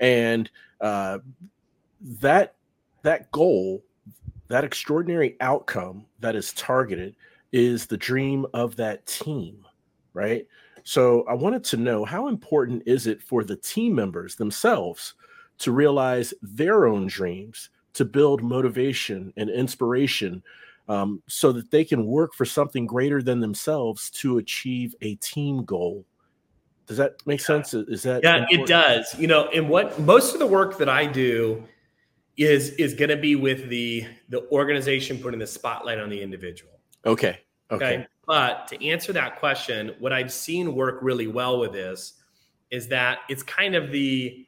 [0.00, 1.18] and uh,
[2.00, 2.56] that
[3.02, 3.84] that goal,
[4.48, 7.14] that extraordinary outcome that is targeted
[7.54, 9.64] is the dream of that team,
[10.12, 10.44] right?
[10.82, 15.14] So I wanted to know how important is it for the team members themselves
[15.58, 20.42] to realize their own dreams, to build motivation and inspiration
[20.88, 25.64] um, so that they can work for something greater than themselves to achieve a team
[25.64, 26.04] goal.
[26.88, 27.72] Does that make sense?
[27.72, 28.38] Is that yeah?
[28.38, 28.60] Important?
[28.60, 29.14] It does.
[29.16, 31.62] You know, and what most of the work that I do
[32.36, 36.72] is is going to be with the the organization putting the spotlight on the individual.
[37.06, 37.38] Okay.
[37.70, 37.84] Okay.
[37.84, 38.06] okay.
[38.26, 42.14] But to answer that question, what I've seen work really well with this
[42.70, 44.46] is that it's kind of the,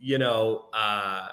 [0.00, 1.28] you know, uh,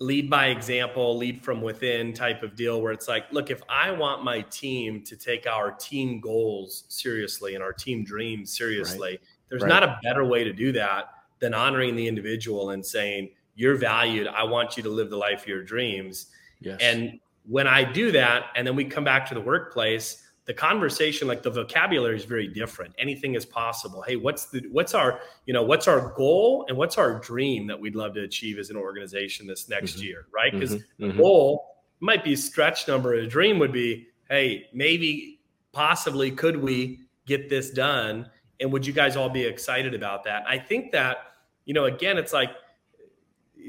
[0.00, 3.90] lead by example, lead from within type of deal where it's like, look, if I
[3.90, 9.20] want my team to take our team goals seriously and our team dreams seriously, right.
[9.48, 9.68] there's right.
[9.68, 14.26] not a better way to do that than honoring the individual and saying, you're valued.
[14.26, 16.26] I want you to live the life of your dreams.
[16.60, 16.78] Yes.
[16.80, 21.26] And when I do that, and then we come back to the workplace, the conversation
[21.26, 25.54] like the vocabulary is very different anything is possible hey what's the what's our you
[25.54, 28.76] know what's our goal and what's our dream that we'd love to achieve as an
[28.76, 30.04] organization this next mm-hmm.
[30.04, 31.04] year right because mm-hmm.
[31.04, 31.18] mm-hmm.
[31.18, 35.40] goal might be a stretch number a dream would be hey maybe
[35.72, 38.28] possibly could we get this done
[38.60, 41.18] and would you guys all be excited about that i think that
[41.64, 42.50] you know again it's like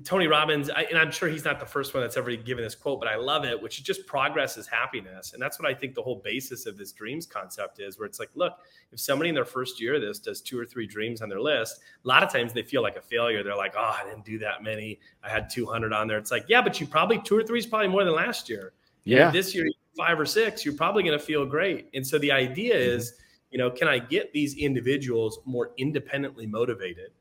[0.03, 2.75] Tony Robbins, I, and I'm sure he's not the first one that's ever given this
[2.75, 5.33] quote, but I love it, which is just progress is happiness.
[5.33, 8.19] And that's what I think the whole basis of this dreams concept is, where it's
[8.19, 8.53] like, look,
[8.91, 11.39] if somebody in their first year of this does two or three dreams on their
[11.39, 13.43] list, a lot of times they feel like a failure.
[13.43, 14.99] They're like, oh, I didn't do that many.
[15.23, 16.17] I had 200 on there.
[16.17, 18.73] It's like, yeah, but you probably two or three is probably more than last year.
[19.05, 19.27] Yeah.
[19.27, 21.89] And this year, five or six, you're probably going to feel great.
[21.93, 22.97] And so the idea mm-hmm.
[22.97, 23.13] is,
[23.51, 27.11] you know, can I get these individuals more independently motivated?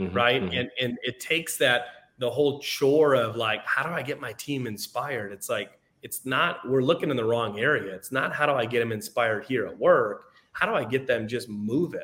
[0.00, 0.16] Mm-hmm.
[0.16, 0.42] Right.
[0.42, 0.54] Mm-hmm.
[0.54, 1.86] And, and it takes that
[2.18, 5.32] the whole chore of like, how do I get my team inspired?
[5.32, 7.94] It's like, it's not, we're looking in the wrong area.
[7.94, 10.32] It's not how do I get them inspired here at work?
[10.52, 12.00] How do I get them just moving?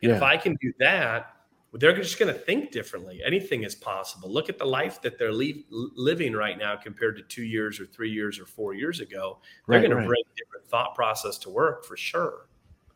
[0.00, 0.16] Yeah.
[0.16, 1.36] If I can do that,
[1.74, 3.20] they're just going to think differently.
[3.24, 4.28] Anything is possible.
[4.28, 7.86] Look at the life that they're leave, living right now compared to two years or
[7.86, 9.38] three years or four years ago.
[9.68, 10.02] They're right, going right.
[10.02, 12.48] to bring different thought process to work for sure.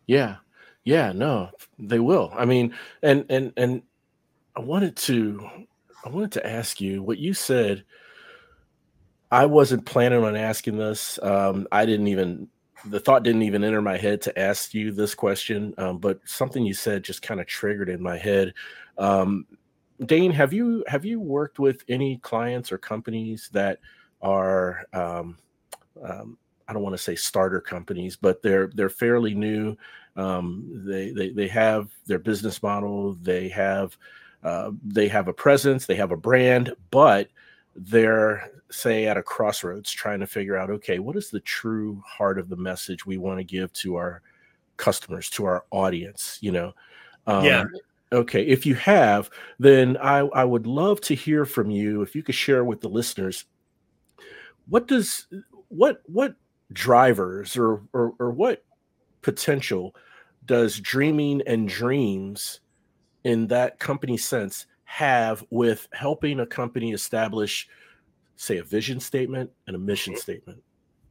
[0.07, 0.37] Yeah,
[0.82, 2.32] yeah, no, they will.
[2.35, 3.82] I mean, and and and
[4.57, 5.49] I wanted to
[6.05, 7.84] I wanted to ask you what you said.
[9.30, 11.18] I wasn't planning on asking this.
[11.22, 12.48] Um, I didn't even
[12.86, 16.64] the thought didn't even enter my head to ask you this question, um, but something
[16.64, 18.52] you said just kind of triggered in my head.
[18.98, 19.46] Um,
[20.05, 23.78] Dane, have you have you worked with any clients or companies that
[24.20, 25.38] are um,
[26.02, 26.36] um
[26.68, 29.76] I don't want to say starter companies, but they're they're fairly new.
[30.16, 33.14] Um, they, they they have their business model.
[33.14, 33.96] They have
[34.45, 37.28] uh, they have a presence, they have a brand, but
[37.74, 42.38] they're say at a crossroads trying to figure out okay what is the true heart
[42.38, 44.22] of the message we want to give to our
[44.76, 46.72] customers to our audience you know?
[47.26, 47.64] Um, yeah.
[48.12, 52.22] okay if you have then i i would love to hear from you if you
[52.22, 53.45] could share with the listeners
[54.68, 55.26] what does
[55.68, 56.34] what what
[56.72, 58.64] drivers or or, or what
[59.22, 59.95] potential
[60.47, 62.61] does dreaming and dreams
[63.24, 67.68] in that company sense have with helping a company establish
[68.36, 70.20] say a vision statement and a mission mm-hmm.
[70.20, 70.62] statement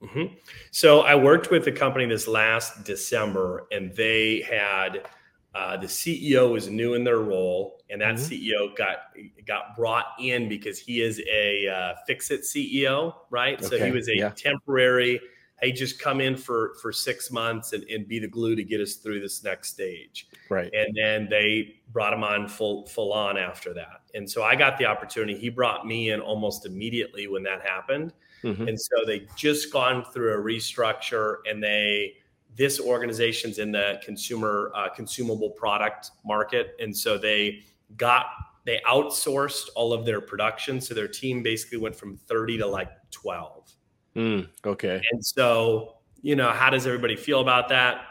[0.02, 0.34] mm-hmm.
[0.72, 5.08] so i worked with a company this last december and they had
[5.56, 8.34] uh, the ceo was new in their role and that mm-hmm.
[8.34, 8.98] ceo got
[9.46, 13.78] got brought in because he is a uh, fix it ceo right okay.
[13.78, 14.30] so he was a yeah.
[14.30, 15.20] temporary
[15.64, 18.82] hey, just come in for for six months and, and be the glue to get
[18.82, 20.28] us through this next stage.
[20.50, 20.72] Right.
[20.74, 24.02] And then they brought him on full full on after that.
[24.14, 25.38] And so I got the opportunity.
[25.38, 28.14] He brought me in almost immediately when that happened.
[28.44, 28.68] Mm-hmm.
[28.68, 32.16] And so they just gone through a restructure and they
[32.56, 37.64] this organization's in the consumer uh, consumable product market and so they
[37.98, 38.28] got
[38.66, 42.92] they outsourced all of their production so their team basically went from 30 to like
[43.10, 43.74] 12
[44.16, 45.02] Mm, okay.
[45.12, 48.06] And so, you know, how does everybody feel about that?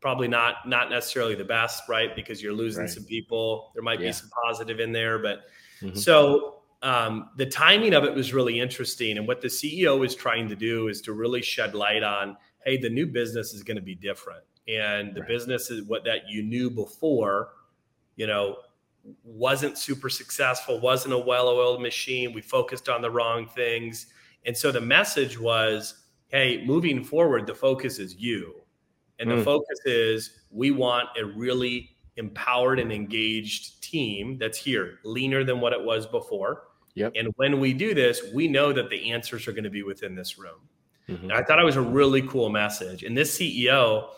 [0.00, 2.14] Probably not not necessarily the best, right?
[2.14, 2.90] Because you're losing right.
[2.90, 3.70] some people.
[3.74, 4.08] There might yeah.
[4.08, 5.42] be some positive in there, but
[5.80, 5.96] mm-hmm.
[5.96, 9.16] so um, the timing of it was really interesting.
[9.16, 12.78] And what the CEO is trying to do is to really shed light on, hey,
[12.78, 15.28] the new business is going to be different, and the right.
[15.28, 17.50] business is what that you knew before,
[18.16, 18.56] you know,
[19.22, 22.32] wasn't super successful, wasn't a well-oiled machine.
[22.32, 24.06] We focused on the wrong things
[24.46, 28.54] and so the message was, hey, moving forward, the focus is you.
[29.18, 29.38] And mm.
[29.38, 35.60] the focus is we want a really empowered and engaged team that's here, leaner than
[35.60, 36.64] what it was before.
[36.94, 37.12] Yep.
[37.16, 40.14] And when we do this, we know that the answers are going to be within
[40.14, 40.68] this room.
[41.08, 41.32] Mm-hmm.
[41.32, 43.02] I thought it was a really cool message.
[43.02, 44.08] And this CEO,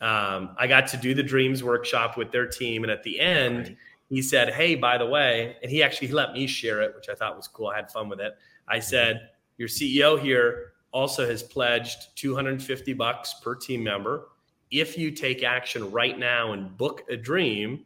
[0.00, 2.84] um, I got to do the dreams workshop with their team.
[2.84, 3.76] And at the end, right.
[4.08, 7.14] he said, Hey, by the way, and he actually let me share it, which I
[7.14, 7.68] thought was cool.
[7.68, 8.34] I had fun with it.
[8.68, 8.82] I mm-hmm.
[8.82, 9.29] said,
[9.60, 14.28] your CEO here also has pledged 250 bucks per team member.
[14.70, 17.84] If you take action right now and book a dream,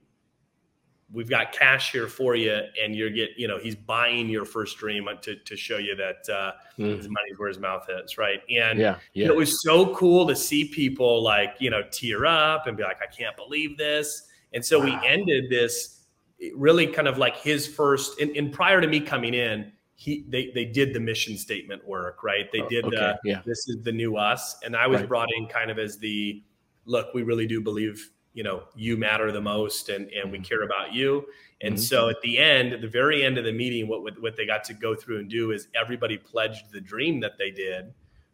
[1.12, 4.78] we've got cash here for you and you're get you know he's buying your first
[4.78, 6.96] dream to, to show you that uh, mm.
[6.96, 9.26] his money's where his mouth is right and yeah, yeah.
[9.26, 12.96] it was so cool to see people like you know tear up and be like
[13.02, 14.86] i can't believe this And so wow.
[14.86, 16.04] we ended this
[16.54, 20.50] really kind of like his first, and, and prior to me coming in, he they
[20.54, 22.50] they did the mission statement work, right?
[22.52, 23.42] They oh, did okay, the yeah.
[23.46, 25.08] this is the new us, and I was right.
[25.08, 26.42] brought in kind of as the
[26.84, 27.14] look.
[27.14, 30.44] We really do believe you know you matter the most, and and we mm-hmm.
[30.44, 31.24] care about you.
[31.60, 31.82] And mm-hmm.
[31.82, 34.64] so at the end, at the very end of the meeting, what what they got
[34.64, 37.92] to go through and do is everybody pledged the dream that they did,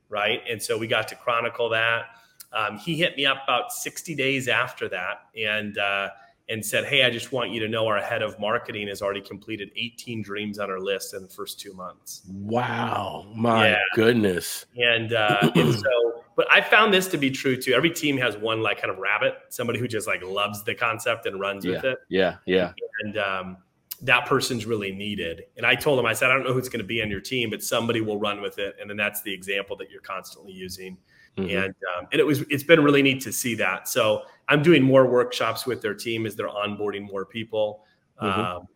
[0.08, 0.42] right?
[0.48, 2.06] And so we got to chronicle that.
[2.52, 6.08] Um, he hit me up about 60 days after that, and uh,
[6.50, 9.20] and said, Hey, I just want you to know our head of marketing has already
[9.20, 12.22] completed 18 dreams on our list in the first two months.
[12.28, 13.26] Wow.
[13.34, 13.78] My yeah.
[13.94, 14.66] goodness.
[14.76, 17.72] And, uh, and so, but I found this to be true too.
[17.72, 21.26] Every team has one like kind of rabbit, somebody who just like loves the concept
[21.26, 21.72] and runs yeah.
[21.72, 21.98] with it.
[22.08, 22.36] Yeah.
[22.46, 22.72] Yeah.
[23.02, 23.56] And, um,
[24.02, 25.42] that person's really needed.
[25.58, 27.20] And I told him, I said, I don't know who's going to be on your
[27.20, 28.74] team, but somebody will run with it.
[28.80, 30.96] And then that's the example that you're constantly using.
[31.36, 31.56] Mm-hmm.
[31.56, 33.88] And um, and it was it's been really neat to see that.
[33.88, 37.84] So I'm doing more workshops with their team as they're onboarding more people.
[38.20, 38.40] Mm-hmm.
[38.40, 38.68] Um,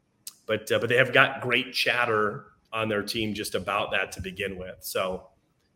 [0.46, 4.20] but uh, but they have got great chatter on their team just about that to
[4.20, 4.76] begin with.
[4.80, 5.28] So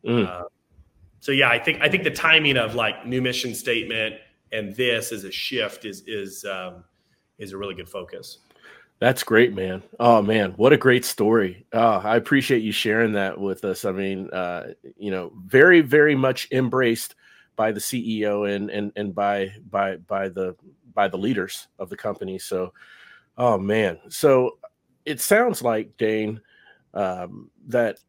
[0.04, 0.26] mm.
[0.26, 0.44] uh,
[1.20, 4.16] so yeah, I think I think the timing of like new mission statement
[4.52, 6.84] and this as a shift is is um,
[7.38, 8.38] is a really good focus.
[9.00, 9.82] That's great, man.
[10.00, 11.66] Oh man, what a great story.
[11.72, 13.84] Oh, I appreciate you sharing that with us.
[13.84, 17.14] I mean, uh, you know, very, very much embraced
[17.54, 20.56] by the CEO and and and by by by the
[20.94, 22.38] by the leaders of the company.
[22.40, 22.72] So,
[23.36, 23.98] oh man.
[24.08, 24.58] So
[25.04, 26.40] it sounds like Dane
[26.92, 28.00] um, that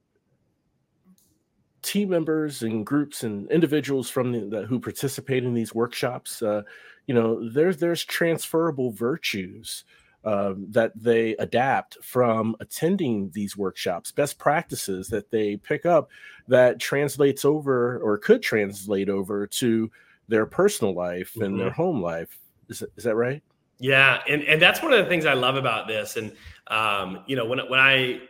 [1.83, 6.63] team members and groups and individuals from the, the, who participate in these workshops, uh,
[7.05, 9.83] you know, there's there's transferable virtues
[10.29, 16.11] um, that they adapt from attending these workshops, best practices that they pick up
[16.47, 19.89] that translates over or could translate over to
[20.27, 21.45] their personal life mm-hmm.
[21.45, 21.81] and their mm-hmm.
[21.81, 22.37] home life.
[22.67, 23.41] Is, is that right?
[23.79, 26.15] Yeah, and and that's one of the things I love about this.
[26.15, 26.31] And
[26.67, 28.21] um, you know, when when I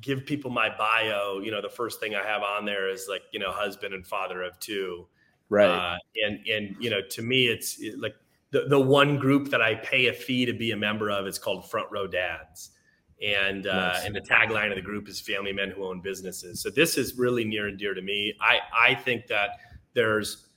[0.00, 3.22] give people my bio, you know, the first thing I have on there is like
[3.32, 5.08] you know, husband and father of two.
[5.48, 5.66] Right.
[5.66, 8.14] Uh, and and you know, to me, it's it, like
[8.54, 11.40] the, the one group that I pay a fee to be a member of is
[11.40, 12.70] called Front Row Dads.
[13.20, 16.60] And uh, and the tagline of the group is family men who own businesses.
[16.60, 18.34] So this is really near and dear to me.
[18.40, 19.50] I I think that
[19.94, 20.48] there's,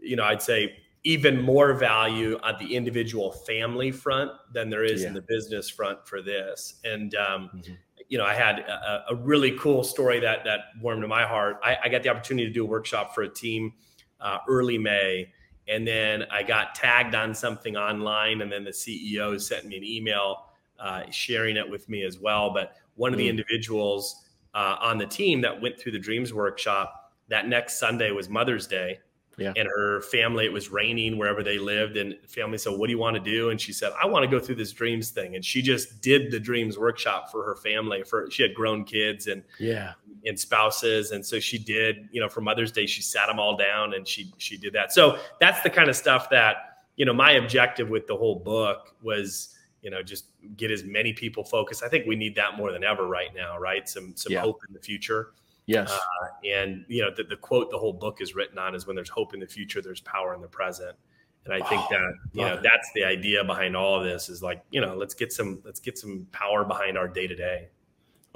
[0.00, 5.02] you know, I'd say even more value on the individual family front than there is
[5.02, 5.08] yeah.
[5.08, 6.80] in the business front for this.
[6.84, 7.74] And um, mm-hmm.
[8.08, 11.60] you know, I had a, a, really cool story that that warmed to my heart.
[11.62, 13.74] I, I, got the opportunity to do a workshop for a team
[14.20, 15.32] uh, early May,
[15.68, 19.84] and then I got tagged on something online, and then the CEO sent me an
[19.84, 20.46] email
[20.78, 22.52] uh, sharing it with me as well.
[22.52, 23.30] But one of the mm.
[23.30, 28.28] individuals uh, on the team that went through the Dreams workshop that next Sunday was
[28.28, 29.00] Mother's Day,
[29.38, 29.52] yeah.
[29.54, 31.98] And her family, it was raining wherever they lived.
[31.98, 33.50] And family said, What do you want to do?
[33.50, 35.34] And she said, I want to go through this dreams thing.
[35.34, 38.02] And she just did the dreams workshop for her family.
[38.02, 39.92] For she had grown kids and yeah,
[40.26, 41.12] and spouses.
[41.12, 44.06] And so she did, you know, for Mother's Day, she sat them all down and
[44.06, 44.92] she she did that.
[44.92, 48.94] So that's the kind of stuff that, you know, my objective with the whole book
[49.02, 52.72] was you know just get as many people focused i think we need that more
[52.72, 54.40] than ever right now right some some yeah.
[54.40, 55.32] hope in the future
[55.66, 55.90] Yes.
[55.90, 58.94] Uh, and, you know, the, the, quote the whole book is written on is when
[58.96, 60.96] there's hope in the future, there's power in the present.
[61.44, 62.62] And I think oh, that, you know, it.
[62.62, 65.80] that's the idea behind all of this is like, you know, let's get some, let's
[65.80, 67.68] get some power behind our day to day.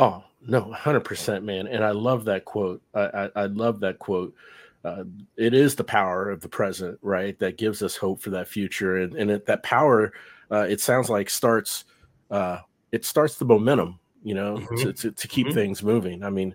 [0.00, 1.66] Oh, no, 100%, man.
[1.66, 2.82] And I love that quote.
[2.94, 4.34] I, I, I love that quote.
[4.82, 5.04] Uh,
[5.36, 7.38] it is the power of the present, right?
[7.38, 8.96] That gives us hope for that future.
[8.96, 10.14] And, and it, that power,
[10.50, 11.84] uh, it sounds like starts,
[12.30, 12.60] uh,
[12.92, 14.76] it starts the momentum, you know, mm-hmm.
[14.76, 15.54] to, to, to, keep mm-hmm.
[15.54, 16.24] things moving.
[16.24, 16.54] I mean,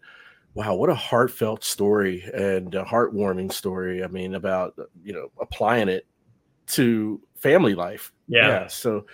[0.56, 4.04] wow, what a heartfelt story and a heartwarming story.
[4.04, 4.74] I mean, about
[5.04, 6.08] you know applying it
[6.68, 8.12] to family life.
[8.28, 8.48] Yeah.
[8.48, 8.68] yeah.
[8.68, 9.06] So,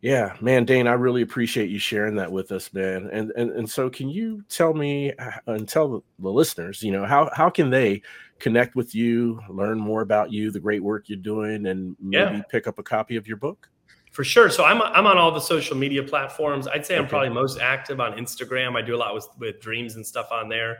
[0.00, 3.08] yeah, man, Dane, I really appreciate you sharing that with us, man.
[3.12, 7.04] And and and so, can you tell me uh, and tell the, listeners, you know,
[7.04, 8.02] how how can they
[8.38, 12.42] connect with you, learn more about you, the great work you're doing, and maybe yeah.
[12.48, 13.68] pick up a copy of your book?
[14.12, 14.50] For sure.
[14.50, 16.68] So I'm I'm on all the social media platforms.
[16.68, 18.76] I'd say I'm probably most active on Instagram.
[18.76, 20.78] I do a lot with with dreams and stuff on there.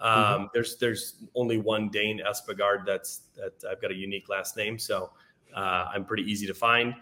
[0.00, 0.44] Um, mm-hmm.
[0.52, 5.12] There's there's only one Dane Espegard that's that I've got a unique last name, so
[5.54, 6.94] uh, I'm pretty easy to find.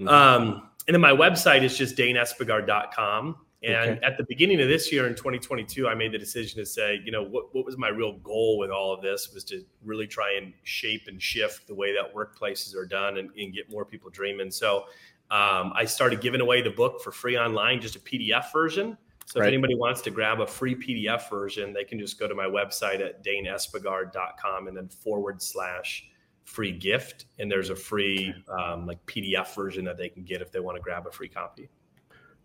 [0.00, 0.08] Mm-hmm.
[0.08, 3.36] Um, and then my website is just daneespegard.com.
[3.62, 4.00] And okay.
[4.06, 7.12] at the beginning of this year in 2022, I made the decision to say, you
[7.12, 10.38] know, what, what was my real goal with all of this was to really try
[10.40, 14.08] and shape and shift the way that workplaces are done and, and get more people
[14.10, 14.50] dreaming.
[14.50, 14.84] So
[15.30, 18.96] um, I started giving away the book for free online, just a PDF version.
[19.26, 19.48] So right.
[19.48, 22.46] if anybody wants to grab a free PDF version, they can just go to my
[22.46, 26.08] website at daneespegard.com and then forward slash
[26.48, 30.50] free gift, and there's a free um, like PDF version that they can get if
[30.50, 31.68] they want to grab a free copy.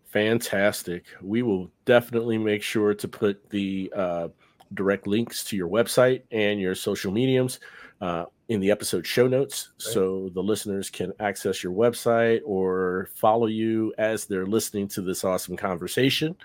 [0.04, 1.06] Fantastic.
[1.22, 4.28] We will definitely make sure to put the uh,
[4.74, 7.60] direct links to your website and your social mediums
[8.02, 13.46] uh, in the episode show notes so the listeners can access your website or follow
[13.46, 16.36] you as they're listening to this awesome conversation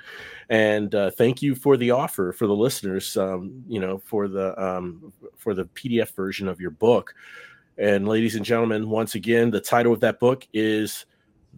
[0.50, 4.58] and uh, thank you for the offer for the listeners um, you know for the
[4.64, 7.14] um, for the pdf version of your book
[7.80, 11.06] and ladies and gentlemen once again the title of that book is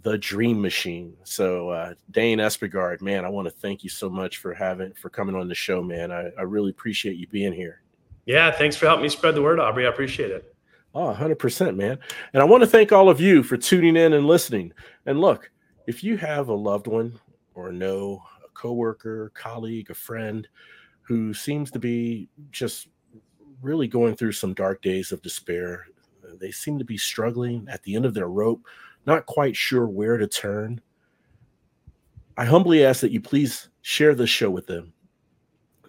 [0.04, 4.38] the dream machine so uh, dane espegard man i want to thank you so much
[4.38, 7.82] for having for coming on the show man I, I really appreciate you being here
[8.26, 9.86] yeah, thanks for helping me spread the word, Aubrey.
[9.86, 10.56] I appreciate it.
[10.94, 11.98] Oh, 100%, man.
[12.34, 14.74] And I want to thank all of you for tuning in and listening.
[15.06, 15.50] And look,
[15.88, 17.20] if you have a loved one
[17.56, 20.48] or know a coworker, colleague, a friend
[21.02, 22.88] who seems to be just
[23.62, 25.88] really going through some dark days of despair,
[26.40, 28.62] they seem to be struggling at the end of their rope,
[29.06, 30.82] not quite sure where to turn.
[32.38, 34.94] I humbly ask that you please share this show with them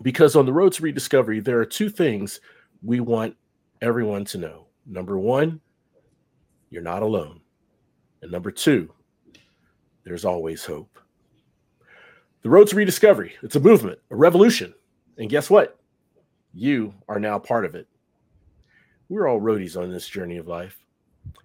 [0.02, 2.40] because on the road to rediscovery, there are two things
[2.82, 3.36] we want
[3.80, 4.66] everyone to know.
[4.86, 5.60] Number one,
[6.70, 7.40] you're not alone.
[8.22, 8.92] And number two,
[10.04, 10.98] there's always hope.
[12.42, 14.74] The road to rediscovery, it's a movement, a revolution.
[15.18, 15.78] And guess what?
[16.52, 17.86] You are now part of it.
[19.12, 20.78] We're all roadies on this journey of life.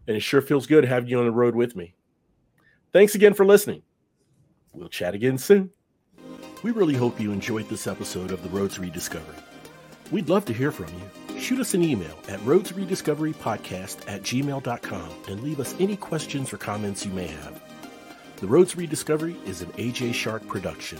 [0.07, 1.95] And it sure feels good having you on the road with me.
[2.93, 3.82] Thanks again for listening.
[4.74, 5.72] We'll chat again soon.
[6.63, 9.36] We really hope you enjoyed this episode of The Roads Rediscovery.
[10.11, 11.38] We'd love to hear from you.
[11.38, 17.05] Shoot us an email at roadsrediscoverypodcast at gmail.com and leave us any questions or comments
[17.05, 17.61] you may have.
[18.38, 20.99] The Roads Rediscovery is an AJ Shark production.